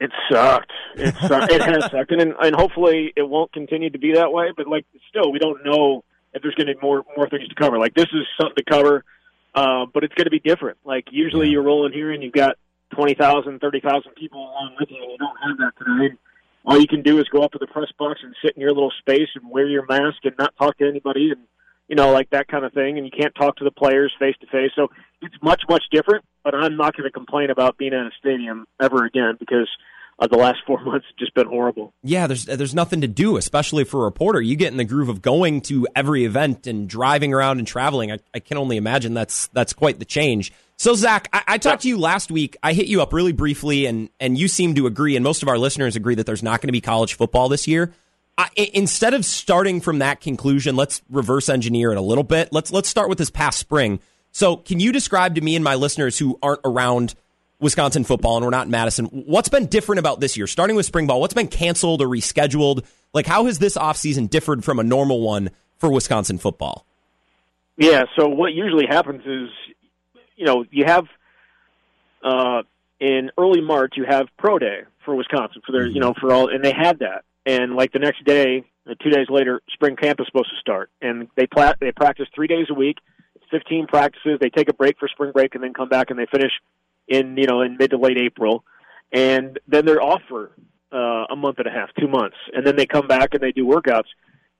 [0.00, 0.72] It sucked.
[0.96, 1.52] It sucked.
[1.52, 4.52] it has sucked, and and hopefully it won't continue to be that way.
[4.56, 7.54] But like, still, we don't know if there's going to be more more things to
[7.54, 7.78] cover.
[7.78, 9.04] Like this is something to cover,
[9.54, 10.78] uh, but it's going to be different.
[10.84, 11.52] Like usually Yeah.
[11.52, 12.56] you're rolling here and you've got
[12.94, 16.14] twenty thousand, thirty thousand people along with you, and you don't have that today.
[16.64, 18.72] All you can do is go up to the press box and sit in your
[18.72, 21.40] little space and wear your mask and not talk to anybody and
[21.88, 22.98] you know like that kind of thing.
[22.98, 24.70] And you can't talk to the players face to face.
[24.76, 24.88] So
[25.20, 26.24] it's much much different.
[26.44, 29.68] But I'm not going to complain about being in a stadium ever again because
[30.22, 31.92] uh, the last four months have just been horrible.
[32.02, 34.40] Yeah, there's there's nothing to do, especially for a reporter.
[34.40, 38.12] You get in the groove of going to every event and driving around and traveling.
[38.12, 40.52] I, I can only imagine that's that's quite the change.
[40.76, 42.56] So Zach, I, I talked to you last week.
[42.62, 45.48] I hit you up really briefly, and and you seem to agree, and most of
[45.48, 47.92] our listeners agree that there's not going to be college football this year.
[48.38, 52.48] I, instead of starting from that conclusion, let's reverse engineer it a little bit.
[52.52, 54.00] Let's let's start with this past spring.
[54.30, 57.14] So, can you describe to me and my listeners who aren't around
[57.62, 59.06] Wisconsin football and we're not in Madison.
[59.06, 60.46] What's been different about this year?
[60.46, 62.84] Starting with spring ball, what's been canceled or rescheduled?
[63.14, 66.86] Like how has this offseason differed from a normal one for Wisconsin football?
[67.76, 68.04] Yeah.
[68.18, 69.48] So what usually happens is,
[70.36, 71.06] you know, you have
[72.22, 72.62] uh,
[73.00, 76.48] in early March you have pro day for Wisconsin So there's, you know, for all,
[76.48, 80.20] and they had that, and like the next day, uh, two days later, spring camp
[80.20, 82.98] is supposed to start, and they pla- they practice three days a week,
[83.50, 84.38] fifteen practices.
[84.40, 86.52] They take a break for spring break and then come back and they finish
[87.08, 88.64] in you know in mid to late April,
[89.12, 90.52] and then they're off for
[90.92, 93.52] uh, a month and a half, two months, and then they come back and they
[93.52, 94.08] do workouts.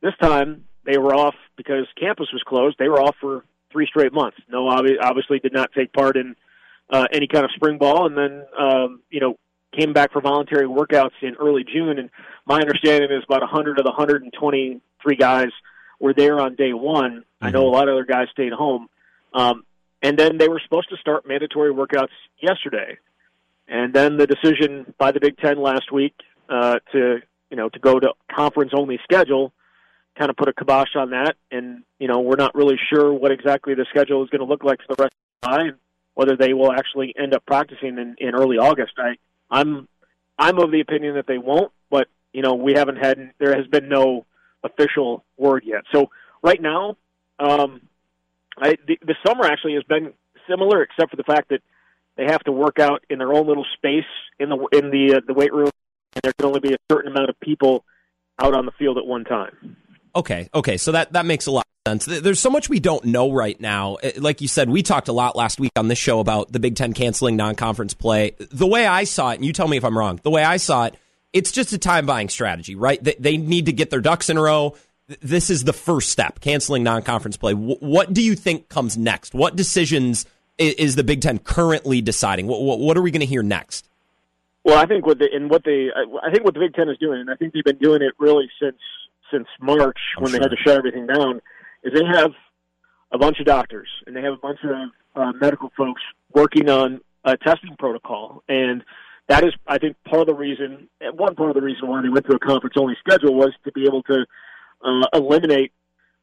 [0.01, 2.77] This time they were off because campus was closed.
[2.79, 4.37] They were off for three straight months.
[4.49, 6.37] No, obvi- obviously did not take part in
[6.91, 9.39] uh, any kind of spring ball, and then um, you know
[9.79, 11.99] came back for voluntary workouts in early June.
[11.99, 12.11] And
[12.47, 15.49] my understanding is about 100 of the 123 guys
[15.99, 17.25] were there on day one.
[17.41, 18.89] I know a lot of other guys stayed home,
[19.33, 19.65] um,
[20.03, 22.09] and then they were supposed to start mandatory workouts
[22.41, 22.99] yesterday.
[23.69, 26.15] And then the decision by the Big Ten last week
[26.49, 27.19] uh, to
[27.51, 29.53] you know to go to conference only schedule
[30.19, 31.37] kind of put a kibosh on that.
[31.51, 34.65] And you know we're not really sure what exactly the schedule is going to look
[34.65, 35.79] like for the rest of the time,
[36.15, 38.93] whether they will actually end up practicing in, in early August.
[38.99, 39.17] I
[39.51, 39.89] I'm
[40.39, 43.67] I'm of the opinion that they won't, but you know we haven't had there has
[43.69, 44.27] been no
[44.65, 45.85] official word yet.
[45.93, 46.11] So
[46.43, 46.97] right now,
[47.39, 47.81] um,
[48.59, 50.13] I, the, the summer actually has been
[50.49, 51.61] similar, except for the fact that
[52.17, 54.05] they have to work out in their own little space
[54.39, 55.71] in the in the uh, the weight room,
[56.15, 57.85] and there can only be a certain amount of people
[58.41, 59.77] out on the field at one time.
[60.15, 62.05] Okay, okay, so that that makes a lot of sense.
[62.21, 63.95] There's so much we don't know right now.
[63.95, 66.61] Uh, Like you said, we talked a lot last week on this show about the
[66.61, 68.37] Big Ten canceling non-conference play.
[68.39, 70.21] The way I saw it, and you tell me if I'm wrong.
[70.23, 70.97] The way I saw it,
[71.33, 73.03] it's just a time buying strategy, right?
[73.03, 74.77] They, they need to get their ducks in a row.
[75.09, 77.53] Th- This is the first step, canceling non-conference play.
[77.53, 79.35] W- what do you think comes next?
[79.35, 80.27] What decisions
[80.61, 82.47] i- is the Big Ten currently deciding?
[82.47, 83.89] What, what, what are we going to hear next?
[84.65, 85.89] Well, I think what the and what they
[86.23, 88.13] I think what the Big Ten is doing, and I think they've been doing it
[88.19, 88.77] really since
[89.33, 91.41] since March I'm when they had to shut everything down,
[91.83, 92.31] is they have
[93.11, 94.71] a bunch of doctors and they have a bunch of
[95.21, 96.01] uh, medical folks
[96.33, 98.85] working on a testing protocol, and
[99.29, 100.89] that is, I think, part of the reason.
[101.15, 103.73] One part of the reason why they went to a conference only schedule was to
[103.73, 104.25] be able to
[104.85, 105.73] uh, eliminate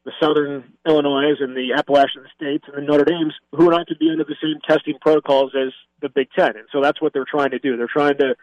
[0.06, 3.96] the Southern Illinois and the Appalachian states and the Notre Dames, who are not to
[3.96, 6.56] be under the same testing protocols as the Big Ten.
[6.56, 7.78] And so that's what they're trying to do.
[7.78, 8.36] They're trying to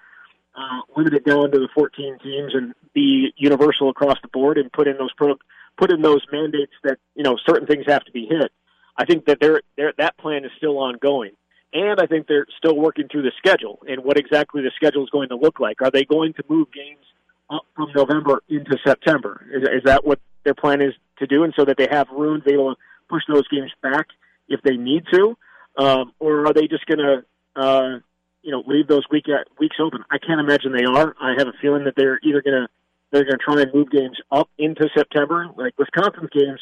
[0.55, 4.73] uh, limit it down to the 14 teams and be universal across the board and
[4.73, 5.39] put in those pro-
[5.77, 8.53] put in those mandates that you know certain things have to be hit.
[8.97, 11.33] I think that they're, they're, that plan is still ongoing.
[11.73, 15.11] And I think they're still working through the schedule and what exactly the schedule is
[15.11, 15.83] going to look like.
[15.83, 17.05] Are they going to move games
[17.49, 19.47] from November into September?
[19.53, 21.45] Is, is that what their plan is to do?
[21.45, 24.07] And so that they have room able to push those games back
[24.49, 25.37] if they need to?
[25.77, 27.25] Um, or are they just going to,
[27.61, 27.99] uh,
[28.43, 29.27] you know, leave those week
[29.59, 30.05] weeks open?
[30.11, 31.15] I can't imagine they are.
[31.21, 32.69] I have a feeling that they're either going to
[33.13, 36.61] they're going to try and move games up into September, like Wisconsin's games.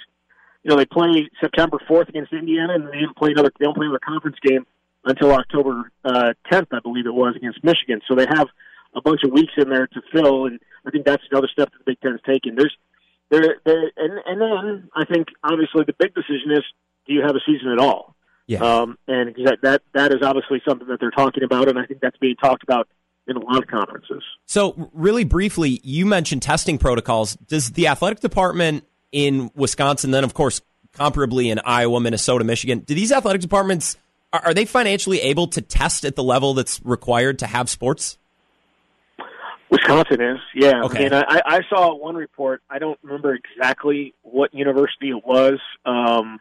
[0.63, 3.51] You know, they play September 4th against Indiana, and they don't play another.
[3.59, 4.67] They don't play another conference game
[5.05, 8.01] until October uh, 10th, I believe it was, against Michigan.
[8.09, 8.49] So they have
[8.95, 11.79] a bunch of weeks in there to fill, and I think that's another step that
[11.79, 12.55] the Big Ten Ten's taken.
[12.57, 12.77] There's
[13.31, 16.63] there, there, and and then I think obviously the big decision is
[17.07, 18.15] do you have a season at all?
[18.47, 18.61] Yeah.
[18.61, 22.01] Um, and that that that is obviously something that they're talking about, and I think
[22.01, 22.89] that's being talked about
[23.27, 24.23] in a lot of conferences.
[24.45, 27.37] So, really briefly, you mentioned testing protocols.
[27.37, 30.61] Does the athletic department in Wisconsin, then of course
[30.95, 33.97] comparably in Iowa, Minnesota, Michigan, do these athletic departments
[34.33, 38.19] are, are they financially able to test at the level that's required to have sports?
[39.71, 40.83] Wisconsin is, yeah.
[40.85, 41.07] Okay.
[41.07, 42.63] I mean, I, I saw one report.
[42.71, 45.59] I don't remember exactly what university it was.
[45.85, 46.41] Um,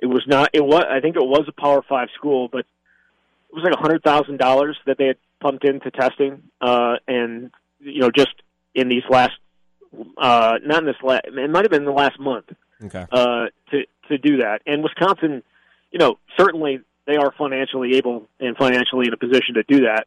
[0.00, 0.50] it was not.
[0.52, 0.84] It was.
[0.88, 4.38] I think it was a Power Five school, but it was like a hundred thousand
[4.38, 8.34] dollars that they had pumped into testing, uh, and you know, just
[8.74, 9.32] in these last,
[10.18, 11.22] uh, not in this last.
[11.26, 12.46] It might have been in the last month
[12.84, 13.06] Okay.
[13.10, 14.62] uh, to to do that.
[14.66, 15.42] And Wisconsin,
[15.92, 20.06] you know, certainly they are financially able and financially in a position to do that.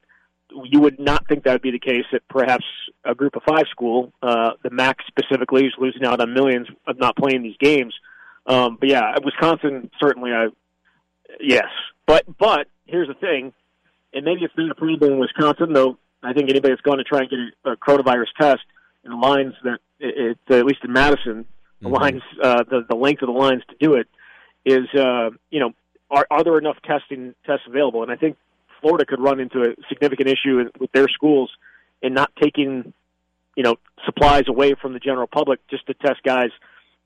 [0.72, 2.66] You would not think that would be the case at perhaps
[3.04, 4.14] a Group of Five school.
[4.22, 7.94] Uh, the MAC specifically is losing out on millions of not playing these games.
[8.46, 10.48] Um, but yeah, Wisconsin certainly, I
[11.40, 11.68] yes.
[12.06, 13.54] But but here's the thing,
[14.14, 15.98] and maybe it's been a problem in Wisconsin, though.
[16.22, 18.62] I think anybody that's going to try and get a, a coronavirus test
[19.04, 21.46] in the lines that it, it, at least in Madison,
[21.82, 22.00] the Mhm.
[22.02, 24.08] lines, uh, the the length of the lines to do it
[24.66, 25.74] is, uh, you know,
[26.12, 28.04] are are there enough testing tests available?
[28.04, 28.38] And I think
[28.84, 31.50] Florida could run into a significant issue with their schools
[32.04, 32.94] in not taking,
[33.56, 36.50] you know, supplies away from the general public just to test guys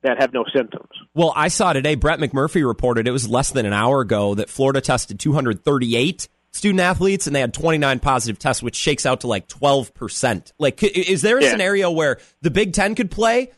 [0.01, 0.89] that have no symptoms.
[1.13, 4.49] Well, I saw today, Brett McMurphy reported it was less than an hour ago that
[4.49, 9.27] Florida tested 238 student athletes and they had 29 positive tests, which shakes out to
[9.27, 10.51] like 12%.
[10.57, 11.51] Like, is there a Yeah.
[11.51, 13.51] scenario where the Big Ten could play,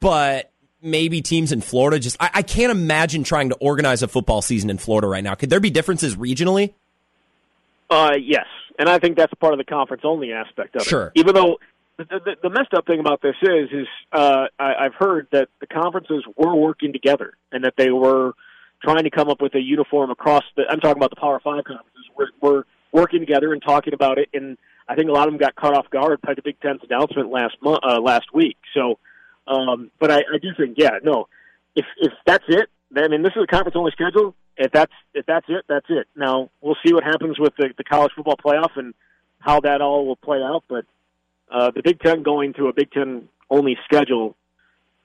[0.00, 4.42] but maybe teams in Florida just, I, I can't imagine trying to organize a football
[4.42, 5.34] season in Florida right now.
[5.34, 6.74] Could there be differences regionally?
[7.90, 8.46] Uh, yes,
[8.78, 10.88] and I think that's part of the conference only aspect of it.
[10.88, 11.12] Sure.
[11.14, 11.58] Even though
[11.98, 15.48] the, the, the messed up thing about this is, is uh, I, I've heard that
[15.60, 18.32] the conferences were working together and that they were
[18.82, 20.64] trying to come up with a uniform across the.
[20.68, 22.04] I'm talking about the Power Five conferences.
[22.16, 25.38] We're, we're working together and talking about it, and I think a lot of them
[25.38, 28.56] got caught off guard by the Big Ten's announcement last month, uh, last week.
[28.74, 28.98] So,
[29.46, 31.28] um, but I, I do think, yeah, no,
[31.76, 34.34] if if that's it, then I mean, this is a conference only schedule.
[34.56, 36.06] If that's if that's it, that's it.
[36.16, 38.94] Now we'll see what happens with the, the college football playoff and
[39.40, 40.64] how that all will play out.
[40.68, 40.84] But
[41.50, 44.36] uh, the Big Ten going to a Big Ten only schedule,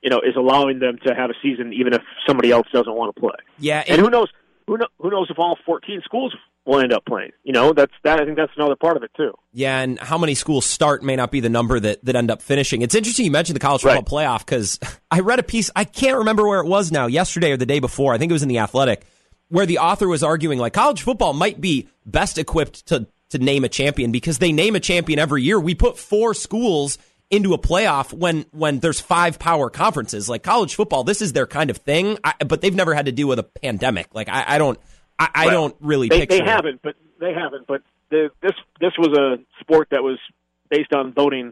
[0.01, 3.15] you know, is allowing them to have a season even if somebody else doesn't want
[3.15, 3.35] to play.
[3.57, 3.83] Yeah.
[3.87, 4.29] And who knows?
[4.67, 7.31] Who know, who knows if all 14 schools will end up playing?
[7.43, 8.21] You know, that's that.
[8.21, 9.33] I think that's another part of it too.
[9.51, 12.43] Yeah, and how many schools start may not be the number that, that end up
[12.43, 12.83] finishing.
[12.83, 14.27] It's interesting you mentioned the college football Right.
[14.29, 14.79] playoff because
[15.11, 17.79] I read a piece, I can't remember where it was now, yesterday or the day
[17.79, 18.13] before.
[18.13, 19.07] I think it was in The Athletic,
[19.49, 23.63] where the author was arguing like college football might be best equipped to, to name
[23.63, 25.59] a champion because they name a champion every year.
[25.59, 26.97] We put four schools
[27.29, 31.45] into a playoff when when there's five power conferences like college football this is their
[31.45, 34.55] kind of thing I, but they've never had to deal with a pandemic like i,
[34.55, 34.79] I don't
[35.19, 37.67] I, I don't really They, they haven't, but they haven't.
[37.67, 40.17] But the, this this was a sport that was
[40.69, 41.51] based on voting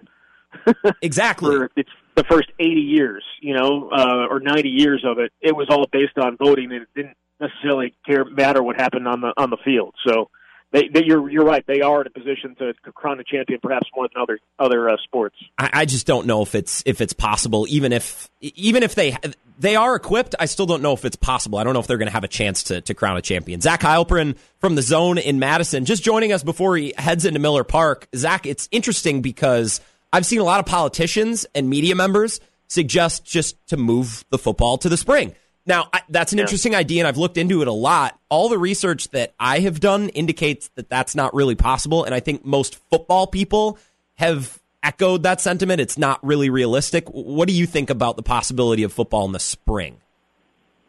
[1.01, 5.31] exactly for its the first 80 years, you know, uh, or 90 years of it.
[5.41, 9.21] It was all based on voting, and it didn't necessarily care matter what happened on
[9.21, 9.95] the on the field.
[10.05, 10.29] So.
[10.69, 11.65] They, they, you're you're right.
[11.65, 14.97] They are in a position to, crown a champion, perhaps more than other other uh,
[15.01, 15.37] sports.
[15.57, 17.65] I, I just don't know if it's if it's possible.
[17.69, 19.15] Even if even if they
[19.57, 21.57] they are equipped, I still don't know if it's possible.
[21.57, 23.61] I don't know if they're going to have a chance to to crown a champion.
[23.61, 27.63] Zach Heilprin from the Zone in Madison, just joining us before he heads into Miller
[27.63, 28.09] Park.
[28.13, 29.79] Zach, it's interesting because
[30.11, 34.77] I've seen a lot of politicians and media members suggest just to move the football
[34.79, 35.33] to the spring.
[35.67, 36.43] Now, I, that's an Yeah.
[36.43, 38.17] interesting idea, and I've looked into it a lot.
[38.29, 42.19] All the research that I have done indicates that that's not really possible, and I
[42.21, 43.77] think most football people
[44.15, 45.81] have echoed that sentiment.
[45.81, 47.07] It's not really realistic.
[47.09, 49.97] What do you think about the possibility of football in the spring?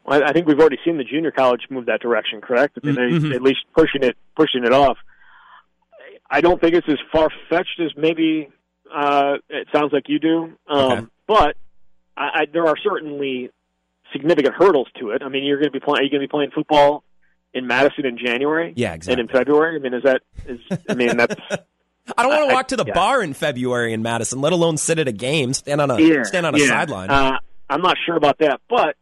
[0.06, 2.40] I, I think we've already seen the junior college move that direction.
[2.40, 2.78] Correct?
[2.82, 3.30] I mean, Mhm.
[3.30, 4.96] they, at least pushing it pushing it off.
[6.30, 8.48] I don't think it's as far fetched as maybe
[8.94, 10.52] uh, it sounds like you do.
[10.68, 11.06] Um, Okay.
[11.26, 11.56] But
[12.16, 13.50] I, I, there are certainly
[14.12, 15.22] significant hurdles to it.
[15.22, 16.00] I mean, you're going to be playing.
[16.00, 17.04] Are you going to be playing football
[17.54, 18.72] in Madison in January?
[18.76, 19.20] Yeah, exactly.
[19.20, 19.76] And in February?
[19.76, 20.60] I mean, is that is?
[20.88, 21.34] I mean, that's
[22.16, 22.94] I don't want to I- walk to the yeah.
[22.94, 26.22] bar in February in Madison, let alone sit at a game, stand on a yeah,
[26.22, 26.68] stand on a yeah.
[26.68, 27.10] sideline.
[27.10, 27.38] Uh,
[27.68, 28.96] I'm not sure about that, but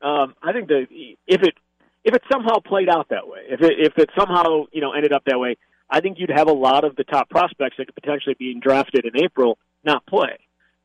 [0.00, 0.86] um, I think that
[1.26, 1.54] if it
[2.04, 5.12] if it somehow played out that way, if it if it somehow you know ended
[5.12, 5.56] up that way,
[5.90, 9.04] I think you'd have a lot of the top prospects that could potentially be drafted
[9.04, 10.38] in April not play.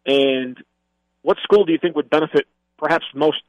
[0.06, 0.58] And
[1.22, 2.46] what school do you think would benefit
[2.78, 3.42] perhaps most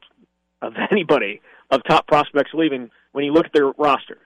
[0.61, 4.17] of anybody of top prospects leaving when you look at their roster?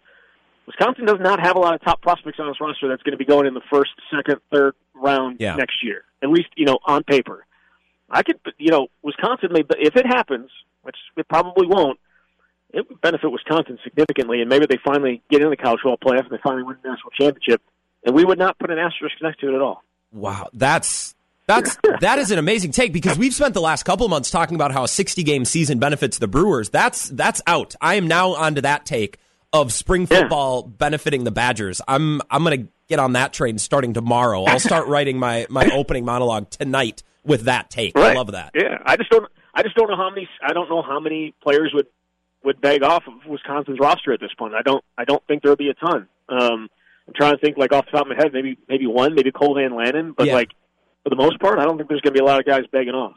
[0.67, 3.17] Wisconsin does not have a lot of top prospects on its roster that's going to
[3.17, 5.55] be going in the first, second, third round Yeah.
[5.55, 6.03] next year.
[6.21, 7.45] At least you know on paper.
[8.11, 10.49] I could, you know, Wisconsin may, if it happens,
[10.83, 11.99] which it probably won't,
[12.71, 16.21] it would benefit Wisconsin significantly, and maybe they finally get in the college football playoff
[16.23, 17.61] and they finally win the national championship,
[18.05, 19.83] and we would not put an asterisk next to it at all.
[20.11, 21.15] Wow, that's
[21.49, 24.55] that's that is an amazing take because we've spent the last couple of months talking
[24.55, 26.69] about how a 60 game season benefits the Brewers.
[26.69, 27.75] That's that's out.
[27.81, 29.17] I am now onto that take
[29.51, 30.19] of spring Yeah.
[30.21, 31.81] football benefiting the Badgers.
[31.87, 34.43] I'm I'm going to get on that train starting tomorrow.
[34.45, 37.97] I'll start writing my my opening monologue tonight with that take.
[37.97, 38.51] I love that.
[38.55, 39.29] Yeah, I just don't.
[39.53, 40.29] I just don't know how many.
[40.41, 41.87] I don't know how many players would
[42.43, 44.53] would beg off of Wisconsin's roster at this point.
[44.53, 44.83] I don't.
[44.97, 46.07] I don't think there'll be a ton.
[46.29, 46.69] Um,
[47.07, 49.31] I'm trying to think like off the top of my head, maybe maybe one, maybe
[49.31, 50.33] Cole Van Lanen, but Yeah.
[50.35, 50.51] like
[51.03, 52.63] for the most part, I don't think there's going to be a lot of guys
[52.71, 53.15] begging off.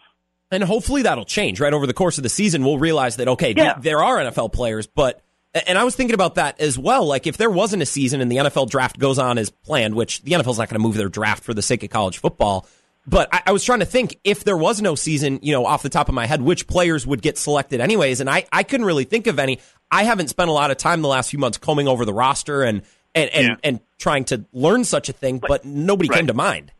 [0.50, 1.72] And hopefully that'll change, right?
[1.72, 4.86] Over the course of the season, we'll realize that, okay, th- there are NFL players,
[4.86, 5.22] but,
[5.66, 7.06] and I was thinking about that as well.
[7.06, 10.22] Like, if there wasn't a season and the NFL draft goes on as planned, which
[10.22, 12.66] the NFL's not going to move their draft for the sake of college football,
[13.06, 15.82] but I, I was trying to think if there was no season, you know, off
[15.82, 18.20] the top of my head, which players would get selected anyways.
[18.20, 19.58] And I, I couldn't really think of any.
[19.90, 22.62] I haven't spent a lot of time the last few months combing over the roster
[22.62, 22.82] and,
[23.14, 23.54] and, and, Yeah.
[23.64, 26.16] and trying to learn such a thing, but nobody Right.
[26.18, 26.72] came to mind.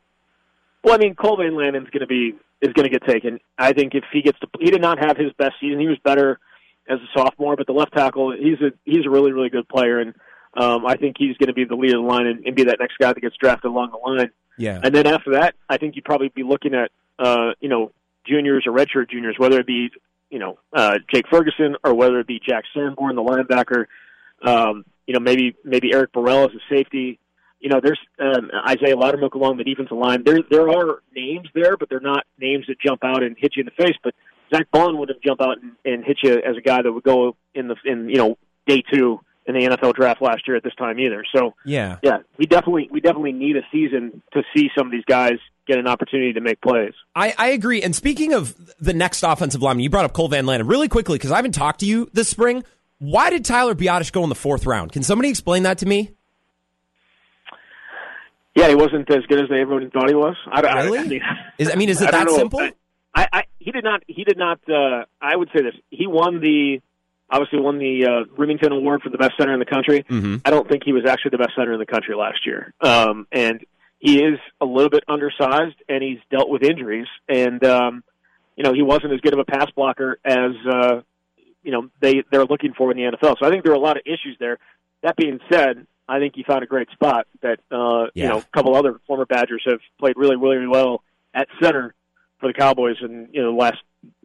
[0.85, 3.41] Well, I mean, Cole Van Lanen's going to be is going to get taken.
[3.59, 5.81] I think if he gets to, he did not have his best season.
[5.81, 6.39] He was better
[6.89, 10.01] as a sophomore, but the left tackle, he's a he's a really really good player,
[10.01, 10.15] and
[10.55, 12.65] um, I think he's going to be the leader of the line and, and be
[12.65, 14.31] that next guy that gets drafted along the line.
[14.59, 14.81] Yeah.
[14.83, 17.93] And then after that, I think you'd probably be looking at uh, you know
[18.27, 19.91] juniors or redshirt juniors, whether it be
[20.31, 23.87] you know uh, Jake Ferguson or whether it be Jack Sanborn, the linebacker.
[24.43, 27.19] Um, you know maybe maybe Eric Burrell as a safety.
[27.63, 30.25] You know, there's um, Isaiah Loudermilk along the defensive line.
[30.25, 33.63] There there are names there, but they're not names that jump out and hit you
[33.63, 33.97] in the face.
[34.03, 34.15] But
[34.55, 37.05] Zack Baun would have jumped out and, and hit you as a guy that would
[37.05, 38.37] go in the in you know
[38.67, 41.25] day two in the NFL draft last year at this time either.
[41.35, 41.99] So Yeah.
[42.03, 45.35] yeah, we definitely we definitely need a season to see some of these guys
[45.67, 46.93] get an opportunity to make plays.
[47.15, 47.83] I, I agree.
[47.83, 51.19] And speaking of the next offensive lineman, you brought up Cole Van Lanen really quickly
[51.19, 52.65] because I haven't talked to you this spring.
[52.99, 54.93] Why did Tyler Biadasz go in the fourth round?
[54.93, 56.11] Can somebody explain that to me?
[58.55, 60.37] Yeah, he wasn't as good as everyone thought he was.
[60.51, 60.99] I, I- Really?
[60.99, 61.23] I, mean,
[61.59, 62.61] Is I mean, is it I that simple?
[63.15, 64.61] I, I he did not he did not.
[64.69, 65.75] Uh, I would say this.
[65.91, 66.81] He won the
[67.31, 70.05] obviously won the uh, Rimington Award for the best center in the country.
[70.05, 70.37] Mm-hmm.
[70.45, 72.75] I don't think he was actually the best center in the country last year.
[72.81, 73.65] Um, and
[73.99, 77.07] he is a little bit undersized, and he's dealt with injuries.
[77.29, 78.05] And um,
[78.57, 81.01] you know, he wasn't as good of a pass blocker as uh,
[81.63, 83.37] you know they they're looking for in the NFL.
[83.41, 84.59] So I think there are a lot of issues there.
[85.03, 88.25] That being said, I think he found a great spot that uh, Yeah.
[88.25, 91.03] you know a couple other former Badgers have played really really well
[91.35, 91.95] at center
[92.41, 93.79] for the Cowboys in you know the last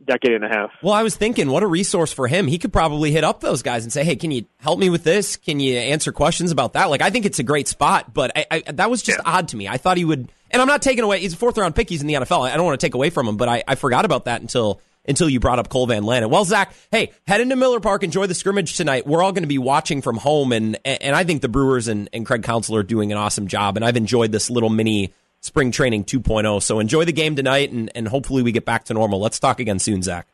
[0.03, 0.71] decade and a half.
[0.81, 2.47] Well, I was thinking, what a resource for him.
[2.47, 5.03] He could probably hit up those guys and say, "Hey, can you help me with
[5.03, 5.37] this?
[5.37, 8.45] Can you answer questions about that?" Like, I think it's a great spot, but I,
[8.49, 9.67] I, that was just odd to me.
[9.67, 11.19] I thought he would, and I'm not taking away.
[11.19, 11.89] He's a fourth round pick.
[11.89, 12.49] He's in the NFL.
[12.49, 14.81] I don't want to take away from him, but I, I forgot about that until
[15.07, 16.29] until you brought up Cole Van Lanen.
[16.29, 19.07] Well, Zach, hey, head into Miller Park, enjoy the scrimmage tonight.
[19.07, 22.09] We're all going to be watching from home, and and I think the Brewers and,
[22.13, 25.71] and Craig Counsell are doing an awesome job, and I've enjoyed this little mini spring
[25.71, 26.61] training 2.0.
[26.61, 29.19] So enjoy the game tonight, and, and hopefully we get back to normal.
[29.19, 30.27] Let's talk again soon, Zach.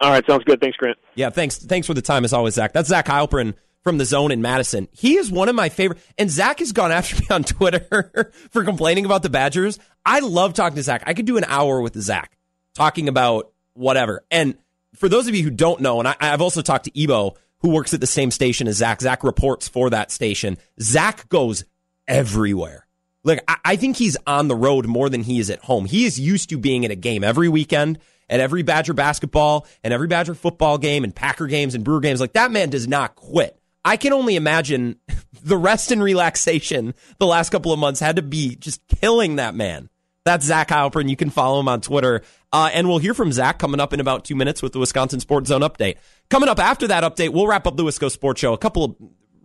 [0.00, 0.60] All right, sounds good.
[0.60, 0.98] Thanks, Grant.
[1.14, 1.56] Yeah, thanks.
[1.58, 2.72] Thanks for the time as always, Zach.
[2.72, 4.88] That's Zach Heilprin from the Zone in Madison.
[4.92, 6.00] He is one of my favorite.
[6.18, 9.78] And Zach has gone after me on Twitter for complaining about the Badgers.
[10.04, 11.04] I love talking to Zach.
[11.06, 12.36] I could do an hour with Zach
[12.74, 14.24] talking about whatever.
[14.30, 14.56] And
[14.94, 17.70] for those of you who don't know, and I, I've also talked to Ebo, who
[17.70, 19.00] works at the same station as Zach.
[19.00, 20.58] Zach reports for that station.
[20.80, 21.64] Zach goes
[22.06, 22.86] everywhere.
[23.24, 25.84] Like I, I think he's on the road more than he is at home.
[25.84, 27.98] He is used to being at a game every weekend,
[28.28, 32.20] at every Badger basketball and every Badger football game and Packer games and Brewer games.
[32.20, 33.58] Like that man does not quit.
[33.84, 34.98] I can only imagine
[35.42, 39.54] the rest and relaxation the last couple of months had to be just killing that
[39.54, 39.88] man.
[40.26, 41.08] That's Zach Heilprin.
[41.08, 42.22] You can follow him on Twitter.
[42.52, 45.20] Uh, and we'll hear from Zach coming up in about two minutes with the Wisconsin
[45.20, 45.98] Sports Zone update.
[46.30, 48.52] Coming up after that update, we'll wrap up the Wisco Sports Show.
[48.52, 48.96] A couple of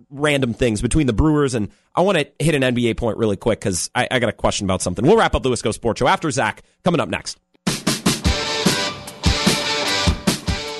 [0.10, 3.60] random things between the Brewers and I want to hit an NBA point really quick
[3.60, 5.06] because I, I got a question about something.
[5.06, 7.38] We'll wrap up the Wisco Sports Show after Zach coming up next.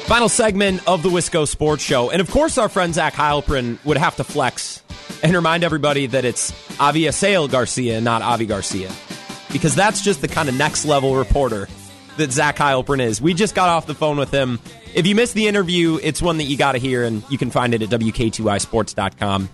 [0.08, 2.10] Final segment of the Wisco Sports Show.
[2.10, 4.82] And of course, our friend Zach Heilprin would have to flex
[5.22, 8.92] and remind everybody that it's Avi Asael Garcia, not Avi Garcia.
[9.54, 11.68] Because that's just the kind of next level reporter
[12.18, 13.22] that Zach Heilprin is.
[13.22, 14.60] We just got off the phone with him.
[14.94, 17.52] If you missed the interview, it's one that you got to hear, and you can
[17.52, 19.50] find it at WK2iSports.com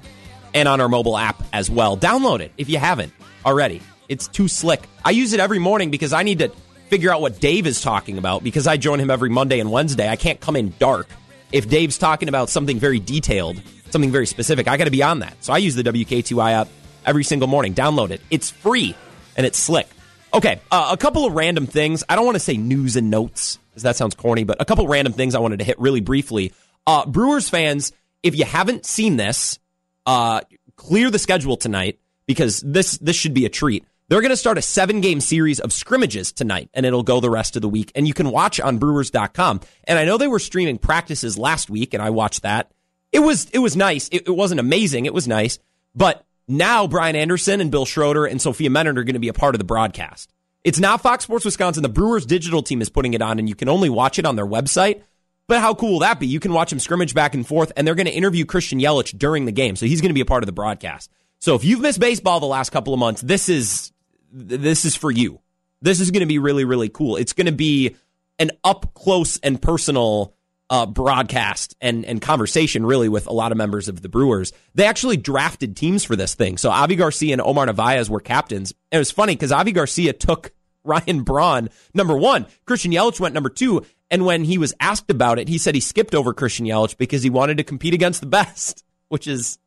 [0.53, 1.97] and on our mobile app as well.
[1.97, 3.13] Download it if you haven't
[3.45, 3.81] already.
[4.09, 4.87] It's too slick.
[5.03, 6.49] I use it every morning because I need to
[6.87, 10.09] figure out what Dave is talking about because I join him every Monday and Wednesday.
[10.09, 11.07] I can't come in dark.
[11.51, 15.19] If Dave's talking about something very detailed, something very specific, I got to be on
[15.19, 15.43] that.
[15.43, 16.69] So I use the WK2I app
[17.05, 17.73] every single morning.
[17.73, 18.21] Download it.
[18.29, 18.95] It's free
[19.37, 19.87] and it's slick.
[20.33, 22.03] Okay, uh, a couple of random things.
[22.09, 24.83] I don't want to say news and notes, because that sounds corny, but a couple
[24.83, 26.51] of random things I wanted to hit really briefly.
[26.85, 29.59] Uh, Brewers fans, if you haven't seen this,
[30.05, 30.41] uh,
[30.75, 33.85] clear the schedule tonight because this this should be a treat.
[34.09, 37.29] They're going to start a seven game series of scrimmages tonight, and it'll go the
[37.29, 37.91] rest of the week.
[37.93, 39.61] And you can watch on Brewers.com.
[39.83, 42.71] And I know they were streaming practices last week, and I watched that.
[43.11, 44.07] It was it was nice.
[44.09, 45.05] It, it wasn't amazing.
[45.05, 45.59] It was nice,
[45.95, 49.33] but now Brian Anderson and Bill Schroeder and Sophia Minnaert are going to be a
[49.33, 50.31] part of the broadcast.
[50.63, 51.83] It's not Fox Sports Wisconsin.
[51.83, 54.35] The Brewers digital team is putting it on, and you can only watch it on
[54.35, 55.01] their website.
[55.47, 56.27] But how cool will that be?
[56.27, 59.17] You can watch them scrimmage back and forth, and they're going to interview Christian Yelich
[59.17, 61.09] during the game, so he's going to be a part of the broadcast.
[61.39, 63.91] So if you've missed baseball the last couple of months, this is
[64.31, 65.39] this is for you.
[65.81, 67.15] This is going to be really really cool.
[67.15, 67.95] It's going to be
[68.39, 70.33] an up close and personal
[70.69, 74.51] uh, broadcast and and conversation really with a lot of members of the Brewers.
[74.75, 76.57] They actually drafted teams for this thing.
[76.57, 78.73] So Avi Garcia and Omar Narvaez were captains.
[78.91, 80.51] And it was funny because Avi Garcia took
[80.83, 82.47] Ryan Braun number one.
[82.65, 83.85] Christian Yelich went number two.
[84.09, 87.23] And when he was asked about it, he said he skipped over Christian Yelich because
[87.23, 89.57] he wanted to compete against the best, which is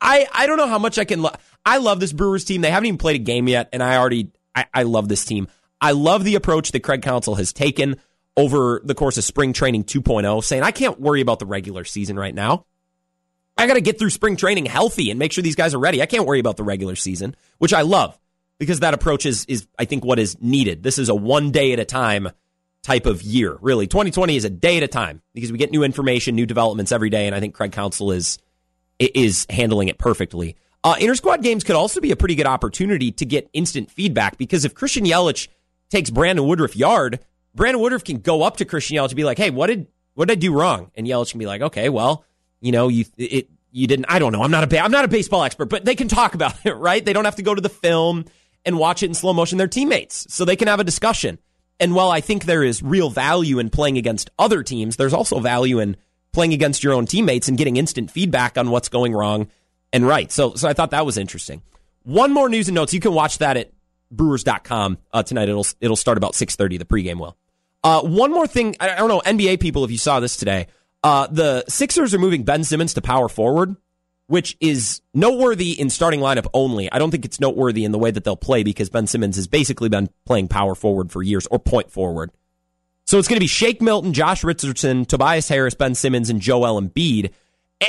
[0.00, 1.22] I I don't know how much I can.
[1.22, 2.60] Lo- I love this Brewers team.
[2.60, 5.48] They haven't even played a game yet, and I already I, I love this team.
[5.80, 7.96] I love the approach that Craig Counsell has taken
[8.36, 12.18] over the course of spring training 2.0, saying, I can't worry about the regular season
[12.18, 12.66] right now.
[13.56, 16.02] I got to get through spring training healthy and make sure these guys are ready.
[16.02, 18.18] I can't worry about the regular season, which I love
[18.58, 20.82] because that approach is, is I think, what is needed.
[20.82, 22.28] This is a one day at a time
[22.82, 23.86] type of year, really.
[23.86, 27.10] 2020 is a day at a time because we get new information, new developments every
[27.10, 28.38] day, and I think Craig Counsell is
[28.98, 30.56] is handling it perfectly.
[30.82, 34.64] Uh, inter-squad games could also be a pretty good opportunity to get instant feedback because
[34.64, 35.48] if Christian Yelich
[35.90, 37.20] takes Brandon Woodruff yard,
[37.56, 40.28] Brandon Woodruff can go up to Christian Yelich and be like, "Hey, what did what
[40.28, 42.24] did I do wrong?" And Yelich can be like, "Okay, well,
[42.60, 44.06] you know, you it you didn't.
[44.08, 44.42] I don't know.
[44.42, 47.04] I'm not a I'm not a baseball expert, but they can talk about it, right?
[47.04, 48.26] They don't have to go to the film
[48.64, 49.58] and watch it in slow motion.
[49.58, 51.38] They're teammates, so they can have a discussion.
[51.80, 55.40] And while I think there is real value in playing against other teams, there's also
[55.40, 55.96] value in
[56.32, 59.48] playing against your own teammates and getting instant feedback on what's going wrong
[59.92, 60.30] and right.
[60.30, 61.62] So, so I thought that was interesting.
[62.02, 62.94] One more news and notes.
[62.94, 63.72] You can watch that at
[64.10, 65.48] brewers.com uh, tonight.
[65.48, 67.36] It'll it'll start about 6:30 the pregame will.
[67.86, 70.66] Uh, one more thing, I don't know, NBA people, if you saw this today,
[71.04, 73.76] uh, the Sixers are moving Ben Simmons to power forward,
[74.26, 76.90] which is noteworthy in starting lineup only.
[76.90, 79.46] I don't think it's noteworthy in the way that they'll play because Ben Simmons has
[79.46, 82.32] basically been playing power forward for years or point forward.
[83.04, 86.82] So it's going to be Shake Milton, Josh Richardson, Tobias Harris, Ben Simmons, and Joel
[86.82, 87.30] Embiid.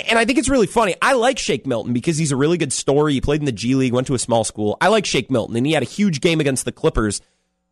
[0.08, 0.94] And I think it's really funny.
[1.02, 3.14] I like Shake Milton because he's a really good story.
[3.14, 4.78] He played in the G League, went to a small school.
[4.80, 7.20] I like Shake Milton, and he had a huge game against the Clippers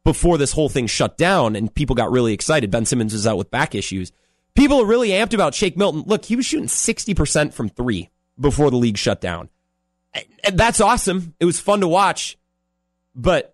[0.05, 2.71] before this whole thing shut down and people got really excited.
[2.71, 4.13] Ben Simmons was out with back issues.
[4.53, 6.03] People are really amped about Shake Milton.
[6.05, 9.49] Look, he was shooting 60% from three before the league shut down.
[10.13, 11.33] And that's awesome.
[11.41, 12.37] It was fun to watch,
[13.13, 13.53] but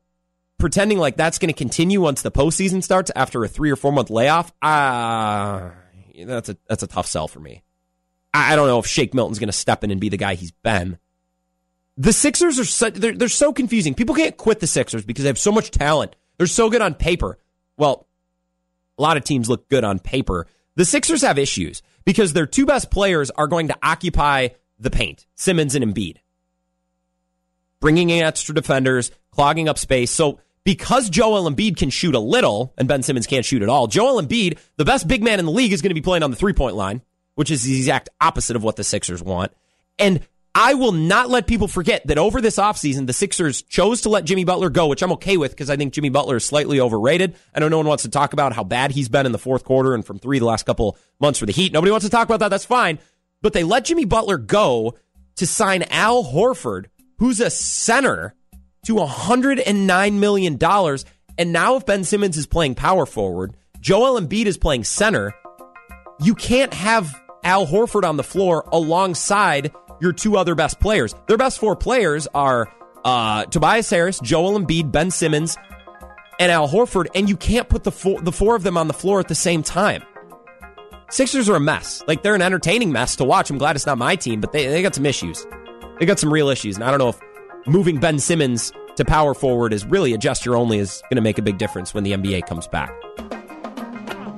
[0.60, 3.92] pretending like that's going to continue once the postseason starts after a three or four
[3.92, 7.64] month layoff, ah, uh, that's a that's a tough sell for me.
[8.34, 10.52] I don't know if Shake Milton's going to step in and be the guy he's
[10.52, 11.00] been.
[11.98, 13.94] The Sixers are so, they're, they're so confusing.
[13.94, 16.16] People can't quit the Sixers because they have so much talent.
[16.42, 17.38] They're so good on paper.
[17.78, 18.08] Well,
[18.98, 20.48] a lot of teams look good on paper.
[20.76, 24.48] The Sixers have issues because their two best players are going to occupy
[24.80, 26.18] the paint Simmons and Embiid,
[27.80, 30.10] bringing in extra defenders, clogging up space.
[30.10, 33.86] So, because Joel Embiid can shoot a little and Ben Simmons can't shoot at all,
[33.86, 36.32] Joel Embiid, the best big man in the league, is going to be playing on
[36.32, 37.04] the three point line,
[37.36, 39.52] which is the exact opposite of what the Sixers want.
[40.00, 44.10] And I will not let people forget that over this offseason, the Sixers chose to
[44.10, 46.80] let Jimmy Butler go, which I'm okay with because I think Jimmy Butler is slightly
[46.82, 47.36] overrated.
[47.56, 49.64] I know no one wants to talk about how bad he's been in the fourth
[49.64, 51.72] quarter and from three the last couple months for the Heat.
[51.72, 52.50] Nobody wants to talk about that.
[52.50, 53.00] That's fine.
[53.42, 54.96] But they let Jimmy Butler go
[55.38, 56.88] to sign Al Horford,
[57.18, 58.36] who's a center,
[58.86, 60.60] to $109 million.
[61.38, 65.34] And now if Ben Simmons is playing power forward, Joel Embiid is playing center,
[66.20, 69.72] you can't have Al Horford on the floor alongside
[70.02, 71.16] your two other best players.
[71.28, 72.74] Their best four players are
[73.06, 75.58] uh, Tobias Harris, Joel Embiid, Ben Simmons,
[76.40, 78.94] and Al Horford, and you can't put the four, the four of them on the
[78.94, 80.04] floor at the same time.
[81.10, 82.04] Sixers are a mess.
[82.08, 83.50] Like they're an entertaining mess to watch.
[83.50, 85.46] I'm glad it's not my team, but they, they got some issues.
[86.00, 87.20] They got some real issues, and I don't know if
[87.68, 91.38] moving Ben Simmons to power forward is really a gesture only is going to make
[91.38, 92.92] a big difference when the NBA comes back.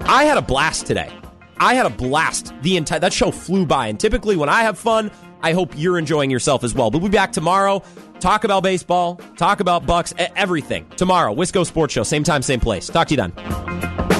[0.06, 1.12] I had a blast today.
[1.58, 2.54] I had a blast.
[2.62, 5.12] The entire that show flew by, and typically when I have fun,
[5.44, 6.90] I hope you're enjoying yourself as well.
[6.90, 7.84] But We'll be back tomorrow.
[8.22, 10.88] Talk about baseball, talk about Bucks, everything.
[10.96, 12.88] Tomorrow, Wisco Sports Show, same time, same place.
[12.88, 14.13] Talk to you then.